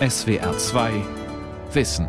SWR 0.00 0.58
2 0.58 1.04
Wissen. 1.72 2.08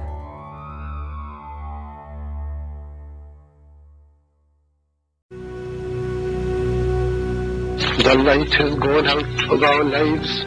The 7.99 8.15
light 8.15 8.53
has 8.55 8.75
gone 8.75 9.07
out 9.07 9.51
of 9.51 9.61
our 9.61 9.83
lives 9.83 10.45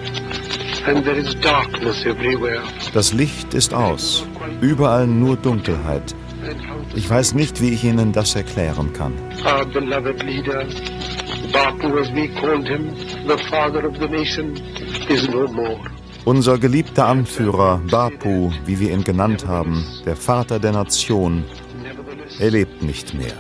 and 0.89 1.05
there 1.05 1.17
is 1.17 1.37
darkness 1.37 2.05
everywhere. 2.05 2.65
Das 2.93 3.13
Licht 3.13 3.55
ist 3.55 3.73
aus, 3.73 4.27
überall 4.61 5.07
nur 5.07 5.37
Dunkelheit. 5.37 6.17
Ich 6.97 7.09
weiß 7.09 7.35
nicht, 7.35 7.61
wie 7.61 7.71
ich 7.71 7.85
Ihnen 7.85 8.13
das 8.13 8.35
erklären 8.35 8.93
kann. 8.93 9.13
Our 9.47 9.65
beloved 9.65 10.25
leader, 10.25 10.67
Bapu 11.53 12.01
as 12.01 12.11
we 12.13 12.27
called 12.41 12.67
him, 12.67 12.97
the 13.29 13.39
father 13.49 13.87
of 13.87 13.97
the 14.01 14.09
nation, 14.09 14.57
is 15.09 15.29
no 15.29 15.47
more. 15.47 15.79
Unser 16.29 16.59
geliebter 16.59 17.07
Anführer 17.07 17.81
Bapu, 17.91 18.53
wie 18.67 18.79
wir 18.79 18.93
ihn 18.93 19.03
genannt 19.03 19.47
haben, 19.47 19.83
der 20.05 20.15
Vater 20.15 20.59
der 20.59 20.73
Nation, 20.73 21.43
er 22.39 22.51
lebt 22.51 22.83
nicht 22.83 23.15
mehr. 23.15 23.33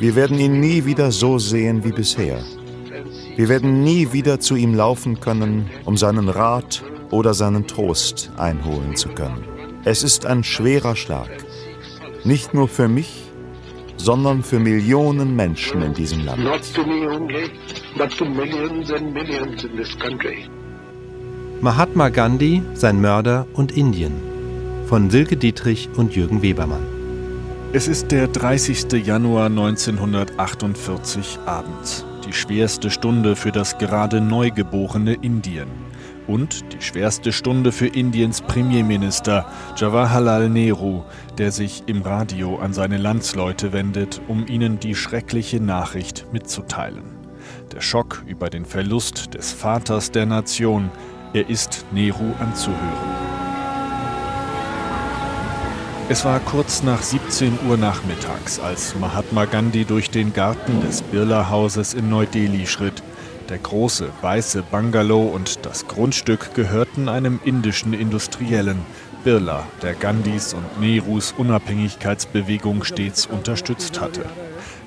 Wir 0.00 0.16
werden 0.16 0.38
ihn 0.40 0.58
nie 0.58 0.84
wieder 0.84 1.12
so 1.12 1.38
sehen 1.38 1.84
wie 1.84 1.92
bisher. 1.92 2.42
Wir 3.36 3.48
werden 3.48 3.84
nie 3.84 4.12
wieder 4.12 4.40
zu 4.40 4.56
ihm 4.56 4.74
laufen 4.74 5.20
können, 5.20 5.70
um 5.84 5.96
seinen 5.96 6.28
Rat 6.28 6.82
oder 7.12 7.34
seinen 7.34 7.68
Trost 7.68 8.32
einholen 8.36 8.96
zu 8.96 9.10
können. 9.10 9.44
Es 9.84 10.02
ist 10.02 10.26
ein 10.26 10.42
schwerer 10.42 10.96
Schlag. 10.96 11.30
Nicht 12.24 12.52
nur 12.52 12.66
für 12.66 12.88
mich, 12.88 13.31
sondern 14.02 14.42
für 14.42 14.58
Millionen 14.58 15.36
Menschen 15.36 15.80
in 15.82 15.94
diesem 15.94 16.24
Land. 16.24 16.42
Not 16.42 16.62
to 16.74 16.84
me 16.84 17.06
only, 17.08 17.50
but 17.96 18.10
to 18.18 18.24
millions 18.24 18.90
and 18.90 19.14
millions 19.14 19.64
in 19.64 19.76
this 19.76 19.96
country. 19.98 20.48
Mahatma 21.60 22.08
Gandhi, 22.08 22.62
sein 22.74 23.00
Mörder 23.00 23.46
und 23.52 23.70
Indien 23.72 24.12
von 24.88 25.08
Silke 25.10 25.36
Dietrich 25.36 25.88
und 25.96 26.16
Jürgen 26.16 26.42
Webermann. 26.42 26.82
Es 27.72 27.86
ist 27.88 28.10
der 28.10 28.26
30. 28.26 28.92
Januar 29.06 29.46
1948 29.46 31.38
abends, 31.46 32.04
die 32.26 32.32
schwerste 32.32 32.90
Stunde 32.90 33.36
für 33.36 33.52
das 33.52 33.78
gerade 33.78 34.20
neugeborene 34.20 35.14
Indien 35.14 35.81
und 36.26 36.72
die 36.72 36.82
schwerste 36.82 37.32
Stunde 37.32 37.72
für 37.72 37.86
Indiens 37.86 38.40
Premierminister 38.42 39.46
Jawaharlal 39.76 40.48
Nehru, 40.48 41.02
der 41.38 41.52
sich 41.52 41.84
im 41.86 42.02
Radio 42.02 42.58
an 42.58 42.72
seine 42.72 42.98
Landsleute 42.98 43.72
wendet, 43.72 44.20
um 44.28 44.46
ihnen 44.46 44.78
die 44.78 44.94
schreckliche 44.94 45.60
Nachricht 45.60 46.26
mitzuteilen. 46.32 47.04
Der 47.72 47.80
Schock 47.80 48.22
über 48.26 48.50
den 48.50 48.64
Verlust 48.64 49.34
des 49.34 49.52
Vaters 49.52 50.10
der 50.10 50.26
Nation, 50.26 50.90
er 51.32 51.48
ist 51.48 51.84
Nehru 51.92 52.32
anzuhören. 52.38 53.32
Es 56.08 56.24
war 56.26 56.40
kurz 56.40 56.82
nach 56.82 57.00
17 57.00 57.60
Uhr 57.66 57.78
nachmittags, 57.78 58.60
als 58.60 58.94
Mahatma 58.96 59.46
Gandhi 59.46 59.84
durch 59.84 60.10
den 60.10 60.34
Garten 60.34 60.82
des 60.82 61.00
Birla-Hauses 61.00 61.94
in 61.94 62.10
Neu-Delhi 62.10 62.66
schritt. 62.66 63.02
Der 63.52 63.58
große, 63.58 64.08
weiße 64.22 64.62
Bungalow 64.62 65.26
und 65.26 65.66
das 65.66 65.86
Grundstück 65.86 66.54
gehörten 66.54 67.10
einem 67.10 67.38
indischen 67.44 67.92
Industriellen, 67.92 68.78
Birla, 69.24 69.66
der 69.82 69.92
Gandhis 69.92 70.54
und 70.54 70.80
Nehrus 70.80 71.34
Unabhängigkeitsbewegung 71.36 72.82
stets 72.82 73.26
unterstützt 73.26 74.00
hatte. 74.00 74.24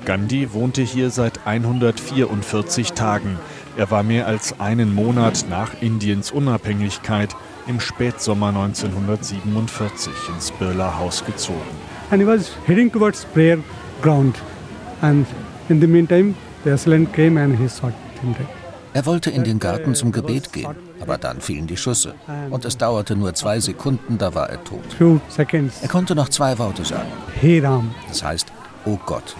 Gandhi 0.04 0.52
wohnte 0.52 0.82
hier 0.82 1.12
seit 1.12 1.46
144 1.46 2.94
Tagen. 2.94 3.38
Er 3.78 3.92
war 3.92 4.02
mehr 4.02 4.26
als 4.26 4.60
einen 4.60 4.96
Monat 4.96 5.46
nach 5.48 5.80
Indiens 5.80 6.32
Unabhängigkeit 6.32 7.36
im 7.68 7.80
Spätsommer 7.80 8.48
1947 8.48 10.12
ins 10.34 10.50
Birla 10.50 10.98
Haus 10.98 11.24
gezogen. 11.24 11.62
And 12.10 12.20
he 12.20 12.28
was 12.28 12.58
heading 12.66 12.92
towards 12.92 13.26
prayer 13.26 13.60
ground. 14.02 14.42
And 15.02 15.28
in 15.70 15.80
the 15.80 15.86
meantime, 15.86 16.34
the 16.64 16.72
assailant 16.72 17.14
came 17.14 17.40
and 17.40 17.60
he 17.60 17.70
shot. 17.70 17.94
Er 18.94 19.06
wollte 19.06 19.30
in 19.30 19.44
den 19.44 19.60
Garten 19.60 19.94
zum 19.94 20.14
Gebet 20.14 20.54
gehen, 20.54 20.74
aber 21.02 21.18
dann 21.18 21.42
fielen 21.42 21.68
die 21.68 21.76
Schüsse. 21.76 22.16
Und 22.50 22.64
es 22.64 22.78
dauerte 22.78 23.16
nur 23.16 23.34
zwei 23.34 23.60
Sekunden, 23.60 24.18
da 24.18 24.34
war 24.34 24.50
er 24.50 24.64
tot. 24.64 24.84
Er 25.82 25.88
konnte 25.90 26.16
noch 26.16 26.30
zwei 26.30 26.58
Worte 26.58 26.86
sagen. 26.86 27.12
Das 28.08 28.24
heißt, 28.24 28.48
oh 28.86 28.98
Gott. 29.06 29.36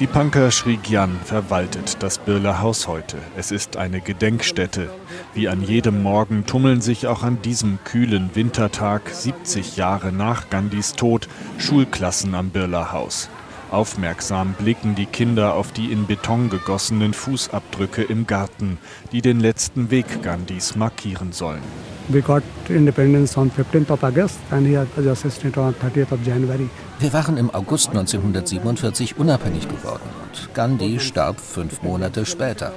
Die 0.00 0.06
Punker 0.08 0.50
Sri 0.50 0.78
Gyan 0.78 1.16
verwaltet 1.24 2.02
das 2.02 2.18
Birla 2.18 2.60
Haus 2.60 2.88
heute. 2.88 3.18
Es 3.36 3.52
ist 3.52 3.76
eine 3.76 4.00
Gedenkstätte. 4.00 4.90
Wie 5.32 5.48
an 5.48 5.62
jedem 5.62 6.02
Morgen 6.02 6.44
tummeln 6.46 6.80
sich 6.80 7.06
auch 7.06 7.22
an 7.22 7.40
diesem 7.42 7.78
kühlen 7.84 8.30
Wintertag, 8.34 9.10
70 9.10 9.76
Jahre 9.76 10.10
nach 10.10 10.50
Gandhis 10.50 10.94
Tod, 10.94 11.28
Schulklassen 11.58 12.34
am 12.34 12.50
Birla 12.50 12.90
Haus. 12.90 13.28
Aufmerksam 13.72 14.54
blicken 14.54 14.94
die 14.94 15.06
Kinder 15.06 15.54
auf 15.54 15.72
die 15.72 15.92
in 15.92 16.06
Beton 16.06 16.50
gegossenen 16.50 17.14
Fußabdrücke 17.14 18.02
im 18.02 18.26
Garten, 18.26 18.78
die 19.12 19.22
den 19.22 19.40
letzten 19.40 19.90
Weg 19.90 20.22
Gandhis 20.22 20.76
markieren 20.76 21.32
sollen. 21.32 21.62
We 22.08 22.20
got 22.20 22.42
independence 22.68 23.36
on 23.38 23.50
15th 23.50 23.90
of 23.90 24.02
August 24.02 24.38
and 24.50 24.66
he 24.66 24.76
was 24.76 25.06
assistant 25.06 25.56
on 25.56 25.74
30th 25.74 26.12
of 26.12 26.18
January. 26.26 26.68
Wir 26.98 27.12
waren 27.12 27.36
im 27.36 27.48
August 27.54 27.88
1947 27.88 29.16
unabhängig 29.18 29.68
geworden 29.68 30.08
und 30.22 30.54
Gandhi 30.54 31.00
starb 31.00 31.40
fünf 31.40 31.82
Monate 31.82 32.26
später. 32.26 32.72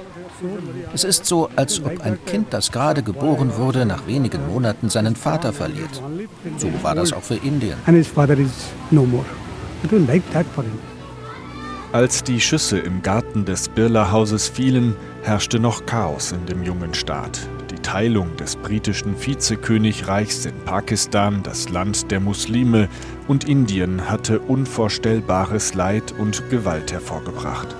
Es 0.94 1.04
ist 1.04 1.26
so, 1.26 1.48
als 1.56 1.82
ob 1.84 2.00
ein 2.02 2.18
Kind, 2.26 2.48
das 2.50 2.72
gerade 2.72 3.02
geboren 3.02 3.56
wurde, 3.56 3.86
nach 3.86 4.06
wenigen 4.06 4.46
Monaten 4.46 4.90
seinen 4.90 5.16
Vater 5.16 5.52
verliert. 5.52 6.02
So 6.58 6.68
war 6.82 6.94
das 6.94 7.12
auch 7.12 7.22
für 7.22 7.36
Indien. 7.36 7.78
And 7.86 7.96
his 7.96 8.06
father 8.06 8.38
is 8.38 8.50
no 8.90 9.04
more. 9.04 9.24
Als 11.92 12.22
die 12.24 12.40
Schüsse 12.40 12.78
im 12.78 13.02
Garten 13.02 13.44
des 13.44 13.68
Birla-Hauses 13.68 14.48
fielen, 14.48 14.96
herrschte 15.22 15.58
noch 15.58 15.86
Chaos 15.86 16.32
in 16.32 16.44
dem 16.46 16.62
jungen 16.62 16.94
Staat. 16.94 17.48
Die 17.70 17.82
Teilung 17.82 18.36
des 18.36 18.56
britischen 18.56 19.16
Vizekönigreichs 19.18 20.44
in 20.46 20.54
Pakistan, 20.64 21.42
das 21.42 21.68
Land 21.68 22.10
der 22.10 22.20
Muslime, 22.20 22.88
und 23.28 23.48
Indien 23.48 24.10
hatte 24.10 24.40
unvorstellbares 24.40 25.74
Leid 25.74 26.12
und 26.18 26.50
Gewalt 26.50 26.92
hervorgebracht. 26.92 27.74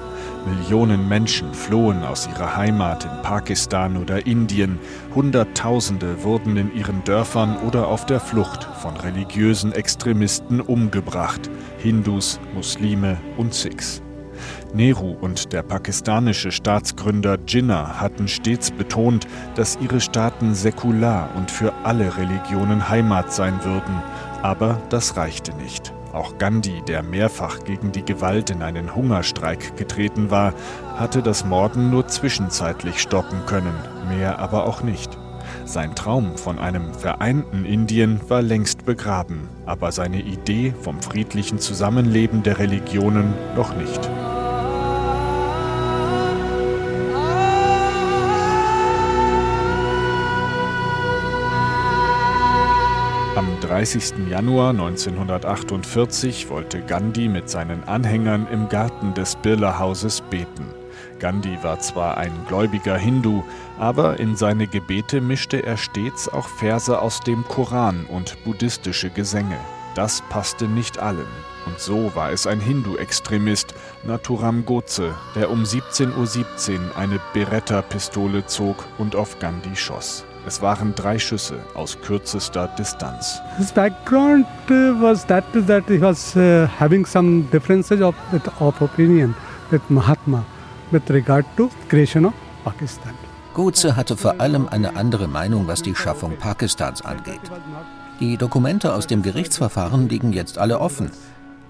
Millionen 0.47 1.09
Menschen 1.09 1.53
flohen 1.53 2.05
aus 2.05 2.29
ihrer 2.29 2.57
Heimat 2.57 3.05
in 3.05 3.23
Pakistan 3.23 3.97
oder 3.97 4.27
Indien. 4.27 4.79
Hunderttausende 5.15 6.23
wurden 6.23 6.57
in 6.57 6.75
ihren 6.75 7.03
Dörfern 7.05 7.57
oder 7.67 7.89
auf 7.89 8.07
der 8.07 8.21
Flucht 8.21 8.65
von 8.65 8.97
religiösen 8.97 9.73
Extremisten 9.73 10.61
umgebracht. 10.61 11.51
Hindus, 11.79 12.41
Muslime 12.55 13.19
und 13.37 13.53
Sikhs. 13.55 14.03
Nehru 14.73 15.17
und 15.21 15.53
der 15.53 15.63
pakistanische 15.63 16.53
Staatsgründer 16.53 17.39
Jinnah 17.47 18.01
hatten 18.01 18.29
stets 18.29 18.71
betont, 18.71 19.27
dass 19.55 19.79
ihre 19.81 20.01
Staaten 20.01 20.55
säkular 20.55 21.31
und 21.37 21.51
für 21.51 21.73
alle 21.85 22.17
Religionen 22.17 22.89
Heimat 22.89 23.33
sein 23.33 23.65
würden. 23.65 24.03
Aber 24.43 24.81
das 24.91 25.17
reichte 25.17 25.55
nicht. 25.57 25.96
Auch 26.17 26.39
Gandhi, 26.39 26.81
der 26.89 27.03
mehrfach 27.03 27.63
gegen 27.65 27.93
die 27.93 28.03
Gewalt 28.03 28.49
in 28.49 28.63
einen 28.63 28.95
Hungerstreik 28.95 29.77
getreten 29.77 30.31
war, 30.31 30.55
hatte 30.97 31.23
das 31.23 31.45
Morden 31.45 31.91
nur 31.91 32.09
zwischenzeitlich 32.09 33.03
stoppen 33.03 33.45
können, 33.45 33.75
mehr 34.09 34.39
aber 34.39 34.65
auch 34.65 34.83
nicht. 34.83 35.11
Sein 35.67 35.95
Traum 35.95 36.39
von 36.39 36.59
einem 36.59 36.95
vereinten 36.95 37.67
Indien 37.67 38.19
war 38.29 38.41
längst 38.41 38.87
begraben, 38.87 39.51
aber 39.67 39.93
seine 39.93 40.23
Idee 40.23 40.73
vom 40.81 41.03
friedlichen 41.03 41.59
Zusammenleben 41.59 42.43
der 42.43 42.61
Religionen 42.61 43.35
noch 43.55 43.77
nicht. 43.77 44.09
Am 53.37 53.61
30. 53.61 54.31
Januar 54.31 54.71
1948 54.71 56.49
wollte 56.49 56.81
Gandhi 56.81 57.29
mit 57.29 57.51
seinen 57.51 57.85
Anhängern 57.85 58.47
im 58.51 58.71
Garten 58.71 59.13
des 59.13 59.37
Birla-Hauses 59.37 60.23
beten. 60.23 60.65
Gandhi 61.19 61.59
war 61.61 61.79
zwar 61.81 62.17
ein 62.17 62.33
gläubiger 62.49 62.97
Hindu, 62.97 63.45
aber 63.79 64.19
in 64.19 64.37
seine 64.37 64.67
Gebete 64.67 65.21
mischte 65.21 65.63
er 65.63 65.77
stets 65.77 66.31
auch 66.31 66.49
Verse 66.49 66.99
aus 66.99 67.21
dem 67.21 67.45
Koran 67.45 68.07
und 68.07 68.43
buddhistische 68.45 69.11
Gesänge. 69.11 69.59
Das 69.95 70.23
passte 70.31 70.67
nicht 70.67 70.99
allen. 70.99 71.29
Und 71.67 71.79
so 71.79 72.13
war 72.15 72.33
es 72.33 72.47
ein 72.47 72.61
Hindu-Extremist, 72.61 73.75
Naturam 74.05 74.65
Godse, 74.65 75.15
der 75.35 75.51
um 75.51 75.63
17.17 75.65 76.15
.17 76.15 76.75
Uhr 76.75 76.97
eine 76.97 77.21
Beretta-Pistole 77.35 78.47
zog 78.47 78.87
und 78.97 79.15
auf 79.15 79.39
Gandhi 79.41 79.77
schoss. 79.77 80.26
Es 80.47 80.63
waren 80.63 80.95
drei 80.95 81.19
Schüsse 81.19 81.59
aus 81.75 81.99
kürzester 82.01 82.69
Distanz. 82.79 83.41
His 83.59 83.73
background 83.73 84.47
uh, 84.71 85.01
was 85.01 85.27
that 85.27 85.45
that 85.67 85.85
he 85.89 86.01
was 86.01 86.37
uh, 86.37 86.69
having 86.79 87.05
some 87.05 87.43
differences 87.51 88.01
of, 88.01 88.15
of 88.61 88.81
opinion 88.81 89.35
with 89.71 89.83
Mahatma. 89.89 90.45
with 90.91 91.11
regard 91.11 91.45
to 91.57 91.71
creation 91.89 92.27
of 92.27 92.35
Pakistan. 92.65 93.15
Goetze 93.55 93.97
hatte 93.97 94.17
vor 94.17 94.41
allem 94.41 94.69
eine 94.69 94.97
andere 94.97 95.29
Meinung, 95.29 95.67
was 95.67 95.83
die 95.83 95.95
Schaffung 95.95 96.37
Pakistans 96.37 97.03
angeht. 97.03 97.41
Die 98.21 98.37
Dokumente 98.37 98.93
aus 98.95 99.07
dem 99.07 99.23
Gerichtsverfahren 99.23 100.09
liegen 100.09 100.33
jetzt 100.33 100.59
alle 100.59 100.79
offen. 100.81 101.11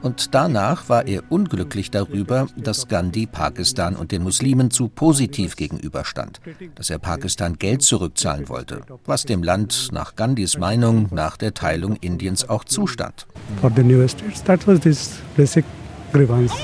Und 0.07 0.37
danach 0.37 0.89
war 0.89 1.09
er 1.09 1.25
unglücklich 1.31 1.91
darüber, 1.91 2.47
dass 2.57 2.87
Gandhi 2.87 3.27
Pakistan 3.27 3.97
und 3.97 4.13
den 4.13 4.23
Muslimen 4.23 4.71
zu 4.71 4.87
positiv 4.87 5.57
gegenüberstand, 5.57 6.41
dass 6.77 6.91
er 6.91 7.01
Pakistan 7.01 7.59
Geld 7.59 7.83
zurückzahlen 7.83 8.49
wollte, 8.49 8.83
was 9.05 9.25
dem 9.25 9.43
Land 9.43 9.89
nach 9.91 10.15
Gandhis 10.15 10.59
Meinung 10.59 11.09
nach 11.11 11.37
der 11.37 11.55
Teilung 11.55 11.97
Indiens 11.97 12.49
auch 12.49 12.63
zustand. 12.63 13.27
For 13.61 13.73
the 13.75 13.83
new 13.83 14.07
states, 14.07 14.45
that 14.45 14.65
was 14.69 14.79
this 14.79 15.19
basic 15.37 15.65
grievance. 16.13 16.55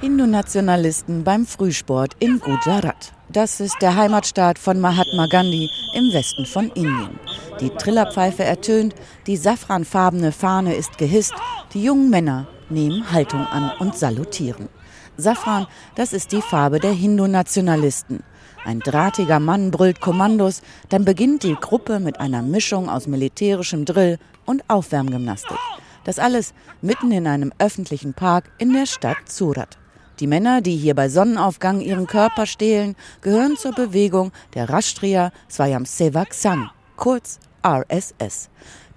Hindu-Nationalisten 0.00 1.24
beim 1.24 1.44
Frühsport 1.44 2.14
in 2.20 2.38
Gujarat. 2.38 3.12
Das 3.32 3.60
ist 3.60 3.80
der 3.80 3.96
Heimatstaat 3.96 4.58
von 4.58 4.78
Mahatma 4.78 5.26
Gandhi 5.26 5.70
im 5.94 6.12
Westen 6.12 6.44
von 6.44 6.68
Indien. 6.74 7.18
Die 7.60 7.70
Trillerpfeife 7.70 8.44
ertönt, 8.44 8.94
die 9.26 9.38
safranfarbene 9.38 10.32
Fahne 10.32 10.74
ist 10.74 10.98
gehisst, 10.98 11.32
die 11.72 11.82
jungen 11.82 12.10
Männer 12.10 12.46
nehmen 12.68 13.10
Haltung 13.10 13.46
an 13.46 13.72
und 13.78 13.96
salutieren. 13.96 14.68
Safran, 15.16 15.66
das 15.94 16.12
ist 16.12 16.32
die 16.32 16.42
Farbe 16.42 16.78
der 16.78 16.92
Hindu-Nationalisten. 16.92 18.22
Ein 18.66 18.80
drahtiger 18.80 19.40
Mann 19.40 19.70
brüllt 19.70 20.02
Kommandos, 20.02 20.60
dann 20.90 21.06
beginnt 21.06 21.42
die 21.42 21.56
Gruppe 21.58 22.00
mit 22.00 22.20
einer 22.20 22.42
Mischung 22.42 22.90
aus 22.90 23.06
militärischem 23.06 23.86
Drill 23.86 24.18
und 24.44 24.62
Aufwärmgymnastik. 24.68 25.58
Das 26.04 26.18
alles 26.18 26.52
mitten 26.82 27.10
in 27.12 27.26
einem 27.26 27.50
öffentlichen 27.58 28.12
Park 28.12 28.50
in 28.58 28.74
der 28.74 28.84
Stadt 28.84 29.16
Surat. 29.26 29.78
Die 30.22 30.28
Männer, 30.28 30.60
die 30.60 30.76
hier 30.76 30.94
bei 30.94 31.08
Sonnenaufgang 31.08 31.80
ihren 31.80 32.06
Körper 32.06 32.46
stehlen, 32.46 32.94
gehören 33.22 33.56
zur 33.56 33.72
Bewegung 33.72 34.30
der 34.54 34.68
Rashtriya 34.68 35.32
Swayamsevak 35.50 36.32
Sangh, 36.32 36.70
kurz 36.94 37.40
RSS. 37.66 38.48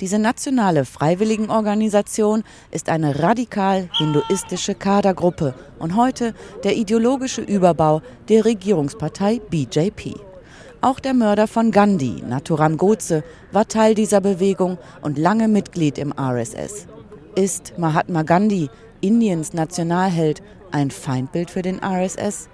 Diese 0.01 0.19
nationale 0.19 0.85
Freiwilligenorganisation 0.85 2.43
ist 2.69 2.89
eine 2.89 3.23
radikal 3.23 3.89
hinduistische 3.97 4.75
Kadergruppe 4.75 5.55
und 5.79 5.95
heute 5.95 6.35
der 6.63 6.75
ideologische 6.75 7.41
Überbau 7.41 8.03
der 8.29 8.45
Regierungspartei 8.45 9.41
BJP. 9.49 10.13
Auch 10.81 10.99
der 10.99 11.15
Mörder 11.15 11.47
von 11.47 11.71
Gandhi, 11.71 12.21
Naturam 12.23 12.77
Godse, 12.77 13.23
war 13.51 13.67
Teil 13.67 13.95
dieser 13.95 14.21
Bewegung 14.21 14.77
und 15.01 15.17
lange 15.17 15.47
Mitglied 15.47 15.97
im 15.97 16.13
RSS. 16.15 16.85
Ist 17.33 17.73
Mahatma 17.79 18.21
Gandhi, 18.21 18.69
Indiens 19.01 19.53
Nationalheld, 19.53 20.41
ein 20.74 20.90
Feindbild 20.90 21.50
für 21.50 21.62
den 21.62 21.80
RSS? 21.82 22.48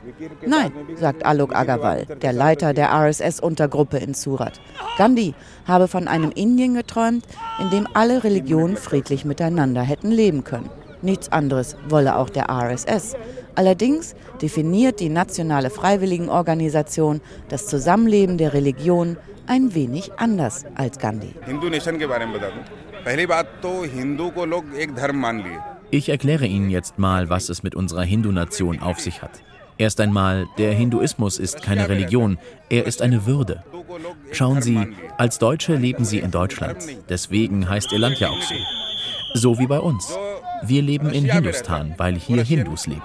Nein, 0.47 0.73
sagt 0.97 1.25
Alok 1.25 1.55
Agarwal, 1.55 2.07
der 2.07 2.33
Leiter 2.33 2.73
der 2.73 2.91
RSS-Untergruppe 2.93 3.99
in 3.99 4.15
Surat. 4.15 4.61
Gandhi 4.97 5.35
habe 5.67 5.89
von 5.89 6.09
einem 6.09 6.31
Indien 6.31 6.75
geträumt, 6.75 7.25
in 7.61 7.71
dem 7.71 7.87
alle 7.95 8.25
Religionen 8.25 8.77
friedlich 8.77 9.25
miteinander 9.25 9.83
hätten 9.83 10.11
leben 10.11 10.45
können. 10.45 10.71
Nichts 11.03 11.31
anderes 11.31 11.77
wolle 11.89 12.17
auch 12.17 12.31
der 12.31 12.49
RSS. 12.51 13.15
Allerdings 13.55 14.15
definiert 14.41 15.01
die 15.01 15.09
nationale 15.09 15.71
Freiwilligenorganisation 15.71 17.21
das 17.49 17.67
Zusammenleben 17.67 18.39
der 18.39 18.55
Religionen 18.55 19.17
ein 19.47 19.75
wenig 19.75 20.13
anders 20.17 20.65
als 20.75 20.99
Gandhi. 20.99 21.35
Hindu 21.45 21.71
Nation 21.71 21.99
ke 21.99 22.09
bare 22.09 22.27
mein 22.27 22.41
पहली 23.07 23.27
बात 23.27 23.51
तो 23.63 23.71
हिंदू 23.95 24.29
को 24.37 24.45
लोग 24.45 24.75
एक 24.83 24.95
धर्म 24.95 25.17
मान 25.23 25.37
लिए 25.43 25.70
ich 25.92 26.10
erkläre 26.10 26.46
Ihnen 26.46 26.70
jetzt 26.70 26.98
mal, 26.98 27.30
was 27.30 27.50
es 27.50 27.64
mit 27.64 27.76
unserer 27.76 28.04
Hindu-Nation 28.04 28.80
auf 28.80 29.00
sich 29.00 29.22
hat. 29.22 29.44
Erst 29.78 30.00
einmal, 30.00 30.48
der 30.58 30.74
Hinduismus 30.74 31.40
ist 31.40 31.62
keine 31.62 31.90
Religion, 31.90 32.38
er 32.70 32.86
ist 32.86 33.02
eine 33.02 33.26
Würde. 33.26 33.64
Schauen 34.32 34.62
Sie, 34.62 34.88
als 35.18 35.40
Deutsche 35.40 35.76
leben 35.76 36.06
Sie 36.06 36.20
in 36.20 36.32
Deutschland, 36.32 36.78
deswegen 37.10 37.68
heißt 37.68 37.92
Ihr 37.92 38.00
Land 38.00 38.20
ja 38.20 38.30
auch 38.30 38.42
so. 38.42 38.56
So 39.34 39.60
wie 39.60 39.68
bei 39.68 39.80
uns. 39.80 40.16
Wir 40.64 40.82
leben 40.82 41.10
in 41.10 41.26
Hindustan, 41.26 41.96
weil 41.98 42.16
hier 42.16 42.44
Hindus 42.44 42.86
leben. 42.88 43.02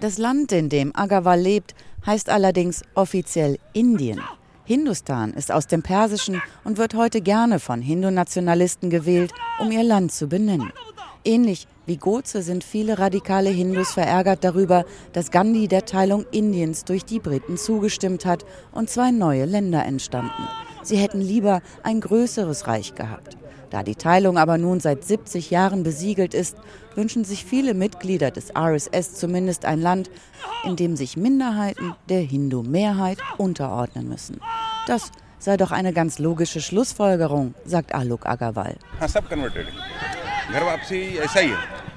Das 0.00 0.18
Land, 0.18 0.52
in 0.52 0.68
dem 0.68 0.96
Agarwal 0.96 1.40
lebt, 1.40 1.74
heißt 2.06 2.30
allerdings 2.30 2.82
offiziell 2.94 3.58
Indien. 3.72 4.20
Hindustan 4.70 5.32
ist 5.32 5.50
aus 5.50 5.66
dem 5.66 5.82
Persischen 5.82 6.40
und 6.62 6.78
wird 6.78 6.94
heute 6.94 7.20
gerne 7.20 7.58
von 7.58 7.82
Hindu-Nationalisten 7.82 8.88
gewählt, 8.88 9.32
um 9.58 9.72
ihr 9.72 9.82
Land 9.82 10.12
zu 10.12 10.28
benennen. 10.28 10.72
Ähnlich 11.24 11.66
wie 11.86 11.96
Goze 11.96 12.40
sind 12.42 12.62
viele 12.62 13.00
radikale 13.00 13.50
Hindus 13.50 13.90
verärgert 13.90 14.44
darüber, 14.44 14.84
dass 15.12 15.32
Gandhi 15.32 15.66
der 15.66 15.86
Teilung 15.86 16.24
Indiens 16.30 16.84
durch 16.84 17.04
die 17.04 17.18
Briten 17.18 17.56
zugestimmt 17.56 18.24
hat 18.24 18.44
und 18.70 18.88
zwei 18.88 19.10
neue 19.10 19.44
Länder 19.44 19.84
entstanden. 19.84 20.46
Sie 20.84 20.98
hätten 20.98 21.20
lieber 21.20 21.62
ein 21.82 22.00
größeres 22.00 22.68
Reich 22.68 22.94
gehabt. 22.94 23.36
Da 23.70 23.84
die 23.84 23.94
Teilung 23.94 24.36
aber 24.36 24.58
nun 24.58 24.80
seit 24.80 25.04
70 25.04 25.50
Jahren 25.50 25.84
besiegelt 25.84 26.34
ist, 26.34 26.56
wünschen 26.96 27.24
sich 27.24 27.44
viele 27.44 27.72
Mitglieder 27.72 28.30
des 28.32 28.52
RSS 28.56 29.14
zumindest 29.14 29.64
ein 29.64 29.80
Land, 29.80 30.10
in 30.64 30.74
dem 30.74 30.96
sich 30.96 31.16
Minderheiten 31.16 31.94
der 32.08 32.20
Hindu-Mehrheit 32.20 33.18
unterordnen 33.38 34.08
müssen. 34.08 34.40
Das 34.86 35.10
sei 35.38 35.56
doch 35.56 35.70
eine 35.70 35.92
ganz 35.92 36.18
logische 36.18 36.60
Schlussfolgerung, 36.60 37.54
sagt 37.64 37.94
Alok 37.94 38.26
Agarwal. 38.26 38.76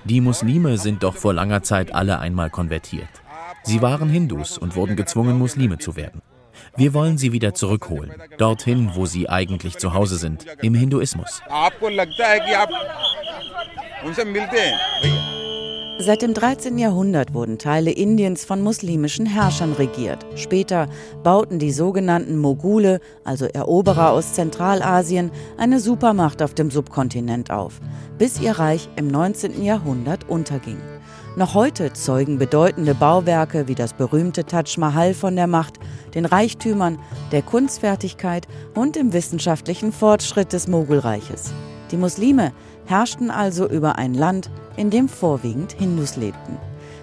Die 0.05 0.21
Muslime 0.21 0.77
sind 0.77 1.03
doch 1.03 1.15
vor 1.15 1.33
langer 1.33 1.63
Zeit 1.63 1.93
alle 1.93 2.19
einmal 2.19 2.49
konvertiert. 2.49 3.09
Sie 3.63 3.81
waren 3.81 4.09
Hindus 4.09 4.57
und 4.57 4.75
wurden 4.75 4.95
gezwungen, 4.95 5.37
Muslime 5.37 5.77
zu 5.77 5.95
werden. 5.95 6.21
Wir 6.75 6.93
wollen 6.93 7.17
sie 7.17 7.31
wieder 7.31 7.53
zurückholen, 7.53 8.13
dorthin, 8.37 8.91
wo 8.93 9.05
sie 9.05 9.29
eigentlich 9.29 9.77
zu 9.77 9.93
Hause 9.93 10.17
sind, 10.17 10.45
im 10.61 10.75
Hinduismus. 10.75 11.41
Seit 15.99 16.23
dem 16.23 16.33
13. 16.33 16.79
Jahrhundert 16.79 17.35
wurden 17.35 17.59
Teile 17.59 17.91
Indiens 17.91 18.43
von 18.43 18.61
muslimischen 18.61 19.27
Herrschern 19.27 19.73
regiert. 19.73 20.25
Später 20.35 20.87
bauten 21.21 21.59
die 21.59 21.71
sogenannten 21.71 22.37
Mogule, 22.37 22.99
also 23.23 23.45
Eroberer 23.45 24.09
aus 24.09 24.33
Zentralasien, 24.33 25.31
eine 25.55 25.79
Supermacht 25.79 26.41
auf 26.41 26.55
dem 26.55 26.71
Subkontinent 26.71 27.51
auf, 27.51 27.79
bis 28.17 28.41
ihr 28.41 28.53
Reich 28.53 28.89
im 28.95 29.07
19. 29.07 29.63
Jahrhundert 29.63 30.27
unterging. 30.27 30.77
Noch 31.35 31.53
heute 31.53 31.93
zeugen 31.93 32.39
bedeutende 32.39 32.95
Bauwerke 32.95 33.67
wie 33.67 33.75
das 33.75 33.93
berühmte 33.93 34.45
Taj 34.45 34.77
Mahal 34.77 35.13
von 35.13 35.35
der 35.35 35.47
Macht, 35.47 35.75
den 36.15 36.25
Reichtümern, 36.25 36.97
der 37.31 37.43
Kunstfertigkeit 37.43 38.47
und 38.73 38.95
dem 38.95 39.13
wissenschaftlichen 39.13 39.91
Fortschritt 39.91 40.53
des 40.53 40.67
Mogulreiches. 40.67 41.53
Die 41.93 41.97
Muslime 41.97 42.53
herrschten 42.85 43.29
also 43.29 43.69
über 43.69 43.99
ein 43.99 44.15
Land, 44.15 44.49
in 44.77 44.89
dem 44.89 45.07
vorwiegend 45.07 45.73
Hindus 45.73 46.15
lebten. 46.15 46.57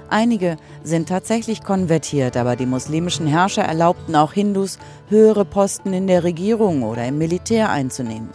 Einige 0.09 0.57
sind 0.83 1.09
tatsächlich 1.09 1.63
konvertiert, 1.63 2.37
aber 2.37 2.57
die 2.57 2.67
muslimischen 2.67 3.29
Herrscher 3.29 3.63
erlaubten 3.63 4.17
auch 4.17 4.33
Hindus, 4.33 4.81
höhere 5.09 5.45
Posten 5.45 5.93
in 5.93 6.09
der 6.09 6.25
Regierung 6.25 6.83
oder 6.83 7.07
im 7.07 7.19
Militär 7.19 7.71
einzunehmen. 7.71 8.31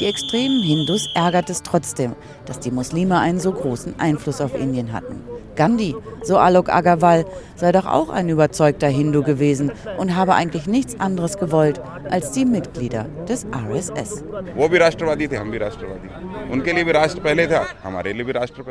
Die 0.00 0.06
extremen 0.06 0.60
Hindus 0.64 1.08
ärgert 1.14 1.48
es 1.48 1.62
trotzdem, 1.62 2.16
dass 2.44 2.58
die 2.58 2.72
Muslime 2.72 3.20
einen 3.20 3.38
so 3.38 3.52
großen 3.52 4.00
Einfluss 4.00 4.40
auf 4.40 4.56
Indien 4.56 4.92
hatten. 4.92 5.29
Gandhi, 5.56 5.94
so 6.22 6.38
Alok 6.38 6.68
Agarwal, 6.68 7.24
sei 7.56 7.72
doch 7.72 7.86
auch 7.86 8.08
ein 8.08 8.28
überzeugter 8.28 8.88
Hindu 8.88 9.22
gewesen 9.22 9.72
und 9.98 10.16
habe 10.16 10.34
eigentlich 10.34 10.66
nichts 10.66 10.98
anderes 11.00 11.38
gewollt 11.38 11.80
als 12.10 12.32
die 12.32 12.44
Mitglieder 12.44 13.06
des 13.28 13.46
RSS. 13.52 14.24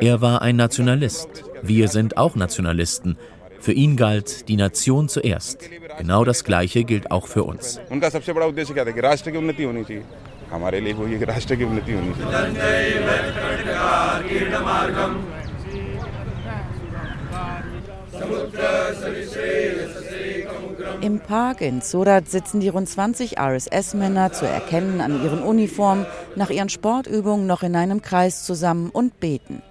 Er 0.01 0.21
war 0.21 0.41
ein 0.41 0.55
Nationalist. 0.55 1.43
Wir 1.61 1.87
sind 1.87 2.17
auch 2.17 2.35
Nationalisten. 2.35 3.17
Für 3.59 3.73
ihn 3.73 3.97
galt 3.97 4.47
die 4.47 4.55
Nation 4.55 5.09
zuerst. 5.09 5.69
Genau 5.97 6.23
das 6.23 6.43
Gleiche 6.45 6.85
gilt 6.85 7.11
auch 7.11 7.27
für 7.27 7.43
uns. 7.43 7.79
Im 21.01 21.19
Park 21.21 21.61
in 21.61 21.81
Surat 21.81 22.29
sitzen 22.29 22.59
die 22.59 22.69
rund 22.69 22.89
20 22.89 23.39
RSS-Männer 23.39 24.33
zu 24.33 24.45
erkennen 24.45 24.99
an 25.01 25.23
ihren 25.23 25.41
Uniformen 25.41 26.05
nach 26.35 26.49
ihren 26.49 26.69
Sportübungen 26.69 27.47
noch 27.47 27.63
in 27.63 27.75
einem 27.75 28.01
Kreis 28.01 28.43
zusammen 28.43 28.89
und 28.89 29.19
beten. 29.19 29.61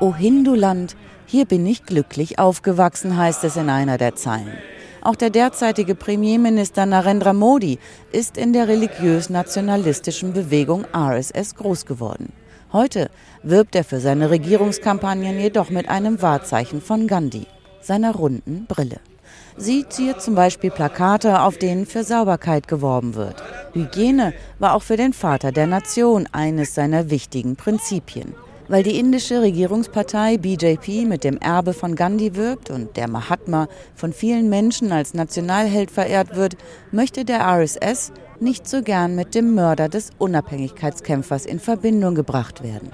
O 0.00 0.14
Hinduland, 0.14 0.96
hier 1.26 1.44
bin 1.44 1.66
ich 1.66 1.84
glücklich 1.84 2.38
aufgewachsen, 2.38 3.16
heißt 3.16 3.44
es 3.44 3.56
in 3.56 3.68
einer 3.68 3.98
der 3.98 4.14
Zeilen. 4.14 4.58
Auch 5.00 5.16
der 5.16 5.30
derzeitige 5.30 5.96
Premierminister 5.96 6.86
Narendra 6.86 7.32
Modi 7.32 7.78
ist 8.12 8.36
in 8.36 8.52
der 8.52 8.68
religiös-nationalistischen 8.68 10.32
Bewegung 10.32 10.84
RSS 10.94 11.56
groß 11.56 11.86
geworden. 11.86 12.32
Heute 12.72 13.10
wirbt 13.42 13.74
er 13.74 13.84
für 13.84 14.00
seine 14.00 14.30
Regierungskampagnen 14.30 15.38
jedoch 15.38 15.68
mit 15.68 15.90
einem 15.90 16.22
Wahrzeichen 16.22 16.80
von 16.80 17.06
Gandhi, 17.06 17.46
seiner 17.82 18.14
runden 18.14 18.64
Brille. 18.66 18.98
Sie 19.58 19.86
ziert 19.90 20.22
zum 20.22 20.34
Beispiel 20.34 20.70
Plakate, 20.70 21.42
auf 21.42 21.58
denen 21.58 21.84
für 21.84 22.02
Sauberkeit 22.02 22.68
geworben 22.68 23.14
wird. 23.14 23.42
Hygiene 23.74 24.32
war 24.58 24.74
auch 24.74 24.82
für 24.82 24.96
den 24.96 25.12
Vater 25.12 25.52
der 25.52 25.66
Nation 25.66 26.26
eines 26.32 26.74
seiner 26.74 27.10
wichtigen 27.10 27.56
Prinzipien. 27.56 28.34
Weil 28.68 28.84
die 28.84 28.98
indische 28.98 29.42
Regierungspartei 29.42 30.38
BJP 30.38 31.04
mit 31.06 31.24
dem 31.24 31.36
Erbe 31.36 31.74
von 31.74 31.94
Gandhi 31.94 32.36
wirbt 32.36 32.70
und 32.70 32.96
der 32.96 33.08
Mahatma 33.08 33.68
von 33.94 34.14
vielen 34.14 34.48
Menschen 34.48 34.92
als 34.92 35.12
Nationalheld 35.12 35.90
verehrt 35.90 36.36
wird, 36.36 36.56
möchte 36.90 37.26
der 37.26 37.40
RSS 37.40 38.12
nicht 38.42 38.68
so 38.68 38.82
gern 38.82 39.14
mit 39.14 39.34
dem 39.34 39.54
Mörder 39.54 39.88
des 39.88 40.10
Unabhängigkeitskämpfers 40.18 41.46
in 41.46 41.60
Verbindung 41.60 42.14
gebracht 42.14 42.62
werden. 42.62 42.90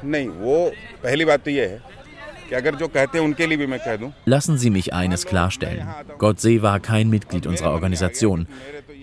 Lassen 4.25 4.59
Sie 4.59 4.71
mich 4.71 4.95
eines 4.95 5.27
klarstellen. 5.27 5.89
Godse 6.19 6.63
war 6.63 6.81
kein 6.81 7.11
Mitglied 7.11 7.47
unserer 7.47 7.73
Organisation. 7.73 8.47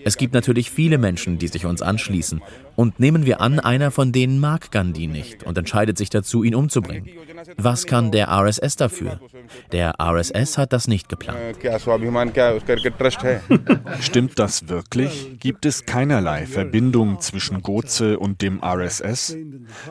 Es 0.06 0.16
gibt 0.16 0.34
natürlich 0.34 0.70
viele 0.70 0.98
Menschen, 0.98 1.38
die 1.38 1.48
sich 1.48 1.66
uns 1.66 1.82
anschließen. 1.82 2.40
Und 2.76 3.00
nehmen 3.00 3.26
wir 3.26 3.40
an, 3.40 3.58
einer 3.58 3.90
von 3.90 4.12
denen 4.12 4.38
mag 4.38 4.70
Gandhi 4.70 5.08
nicht 5.08 5.42
und 5.42 5.58
entscheidet 5.58 5.98
sich 5.98 6.10
dazu, 6.10 6.44
ihn 6.44 6.54
umzubringen. 6.54 7.10
Was 7.56 7.86
kann 7.86 8.12
der 8.12 8.28
RSS 8.28 8.76
dafür? 8.76 9.20
Der 9.72 9.94
RSS 10.00 10.58
hat 10.58 10.72
das 10.72 10.86
nicht 10.86 11.08
geplant. 11.08 11.58
Stimmt 14.00 14.38
das 14.38 14.68
wirklich? 14.68 15.40
Gibt 15.40 15.66
es 15.66 15.86
keinerlei 15.86 16.46
Verbindung 16.46 17.20
zwischen 17.20 17.62
Goze 17.62 18.20
und 18.20 18.42
dem 18.42 18.62
RSS? 18.62 19.36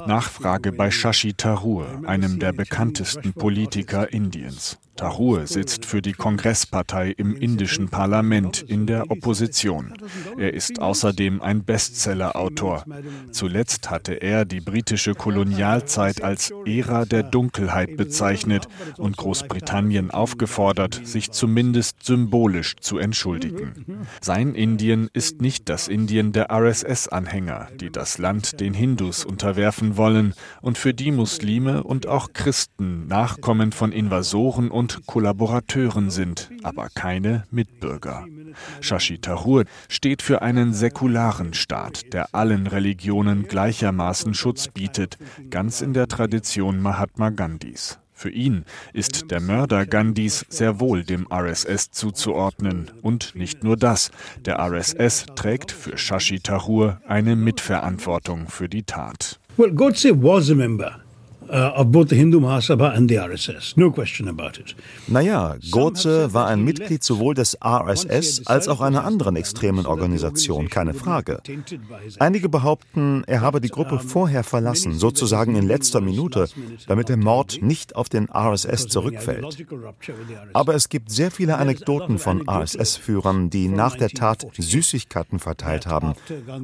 Nachfrage 0.07 0.71
bei 0.71 0.91
Shashi 0.91 1.33
Tharoor, 1.33 2.03
einem 2.05 2.39
der 2.39 2.53
bekanntesten 2.53 3.33
Politiker 3.33 4.13
Indiens. 4.13 4.79
Tharoor 4.95 5.45
sitzt 5.45 5.85
für 5.85 6.01
die 6.01 6.13
Kongresspartei 6.13 7.11
im 7.11 7.35
indischen 7.35 7.89
Parlament 7.89 8.61
in 8.61 8.87
der 8.87 9.11
Opposition. 9.11 9.93
Er 10.37 10.53
ist 10.53 10.81
außerdem 10.81 11.41
ein 11.41 11.65
Bestsellerautor. 11.65 12.85
Zuletzt 13.31 13.89
hatte 13.89 14.13
er 14.13 14.45
die 14.45 14.61
britische 14.61 15.13
Kolonialzeit 15.13 16.23
als 16.23 16.53
Ära 16.65 17.03
der 17.03 17.23
Dunkelheit 17.23 17.97
bezeichnet 17.97 18.69
und 18.97 19.17
Großbritannien 19.17 20.11
aufgefordert, 20.11 21.01
sich 21.03 21.31
zumindest 21.31 22.03
symbolisch 22.05 22.77
zu 22.79 22.97
entschuldigen. 22.97 24.05
Sein 24.21 24.55
Indien 24.55 25.09
ist 25.11 25.41
nicht 25.41 25.67
das 25.67 25.89
Indien 25.89 26.31
der 26.31 26.51
RSS-Anhänger, 26.51 27.67
die 27.81 27.89
das 27.89 28.17
Land 28.17 28.61
den 28.61 28.73
Hindus 28.73 29.25
unterwerfen 29.25 29.97
wollen 29.97 30.33
und 30.61 30.77
für 30.77 30.93
die 30.93 31.11
Muslime 31.11 31.83
und 31.83 32.07
auch 32.07 32.31
Christen 32.31 33.07
Nachkommen 33.07 33.73
von 33.73 33.91
Invasoren 33.91 34.71
und 34.71 34.84
und 34.85 35.07
Kollaborateuren 35.07 36.11
sind, 36.11 36.51
aber 36.61 36.89
keine 36.93 37.45
Mitbürger. 37.49 38.27
Shashi 38.81 39.17
Tharoor 39.17 39.63
steht 39.89 40.21
für 40.21 40.43
einen 40.43 40.73
säkularen 40.73 41.55
Staat, 41.55 42.13
der 42.13 42.35
allen 42.35 42.67
Religionen 42.67 43.47
gleichermaßen 43.47 44.35
Schutz 44.35 44.67
bietet, 44.67 45.17
ganz 45.49 45.81
in 45.81 45.93
der 45.93 46.07
Tradition 46.07 46.83
Mahatma 46.83 47.31
Gandhis. 47.31 47.97
Für 48.13 48.29
ihn 48.29 48.63
ist 48.93 49.31
der 49.31 49.41
Mörder 49.41 49.87
Gandhis 49.87 50.45
sehr 50.49 50.79
wohl 50.79 51.03
dem 51.03 51.25
RSS 51.33 51.89
zuzuordnen. 51.89 52.91
Und 53.01 53.33
nicht 53.33 53.63
nur 53.63 53.77
das, 53.77 54.11
der 54.45 54.59
RSS 54.59 55.25
trägt 55.35 55.71
für 55.71 55.97
Shashi 55.97 56.39
Tharoor 56.41 57.01
eine 57.07 57.35
Mitverantwortung 57.35 58.49
für 58.49 58.69
die 58.69 58.83
Tat. 58.83 59.39
Well, 59.57 59.71
Godse 59.71 60.11
was 60.21 60.51
a 60.51 60.53
member 60.53 61.04
Uh, 61.47 61.71
of 61.75 61.91
both 61.91 62.09
the 62.09 62.15
Hindu 62.15 62.39
Mahasabha 62.39 62.95
and 62.95 63.07
the 63.07 63.17
RSS. 63.19 63.77
No 63.77 63.91
question 63.91 64.27
about 64.27 64.59
it. 64.59 64.75
Naja, 65.07 65.57
Gotze 65.69 66.33
war 66.33 66.47
ein 66.47 66.63
Mitglied 66.63 67.03
sowohl 67.03 67.35
des 67.35 67.55
RSS 67.63 68.47
als 68.47 68.67
auch 68.67 68.81
einer 68.81 69.03
anderen 69.03 69.35
extremen 69.35 69.85
Organisation, 69.85 70.69
keine 70.69 70.95
Frage. 70.95 71.41
Einige 72.17 72.49
behaupten, 72.49 73.23
er 73.27 73.41
habe 73.41 73.61
die 73.61 73.69
Gruppe 73.69 73.99
vorher 73.99 74.43
verlassen, 74.43 74.93
sozusagen 74.93 75.55
in 75.55 75.67
letzter 75.67 76.01
Minute, 76.01 76.47
damit 76.87 77.09
der 77.09 77.17
Mord 77.17 77.59
nicht 77.61 77.95
auf 77.95 78.09
den 78.09 78.27
RSS 78.27 78.87
zurückfällt. 78.87 79.65
Aber 80.53 80.73
es 80.73 80.89
gibt 80.89 81.11
sehr 81.11 81.29
viele 81.29 81.57
Anekdoten 81.57 82.17
von 82.17 82.49
RSS-Führern, 82.49 83.51
die 83.51 83.67
nach 83.67 83.95
der 83.95 84.09
Tat 84.09 84.47
Süßigkeiten 84.57 85.37
verteilt 85.37 85.85
haben 85.85 86.13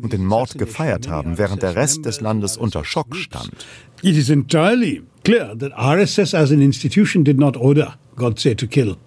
und 0.02 0.12
den 0.12 0.26
Mord 0.26 0.58
gefeiert 0.58 1.08
haben, 1.08 1.38
während 1.38 1.62
der 1.62 1.76
Rest 1.76 2.06
des 2.06 2.20
Landes 2.20 2.58
unter 2.58 2.84
Schock 2.84 3.16
stand. 3.16 3.66
It 4.03 4.17
is 4.17 4.31
entirely 4.31 5.03
clear 5.24 5.55
that 5.60 5.72
RSS 5.77 6.34
as 6.34 6.51
an 6.51 6.62
institution 6.62 7.24
did 7.24 7.38
not 7.38 7.55
order 7.55 7.93
Godse 8.15 8.55
to 8.55 8.65
kill 8.65 8.98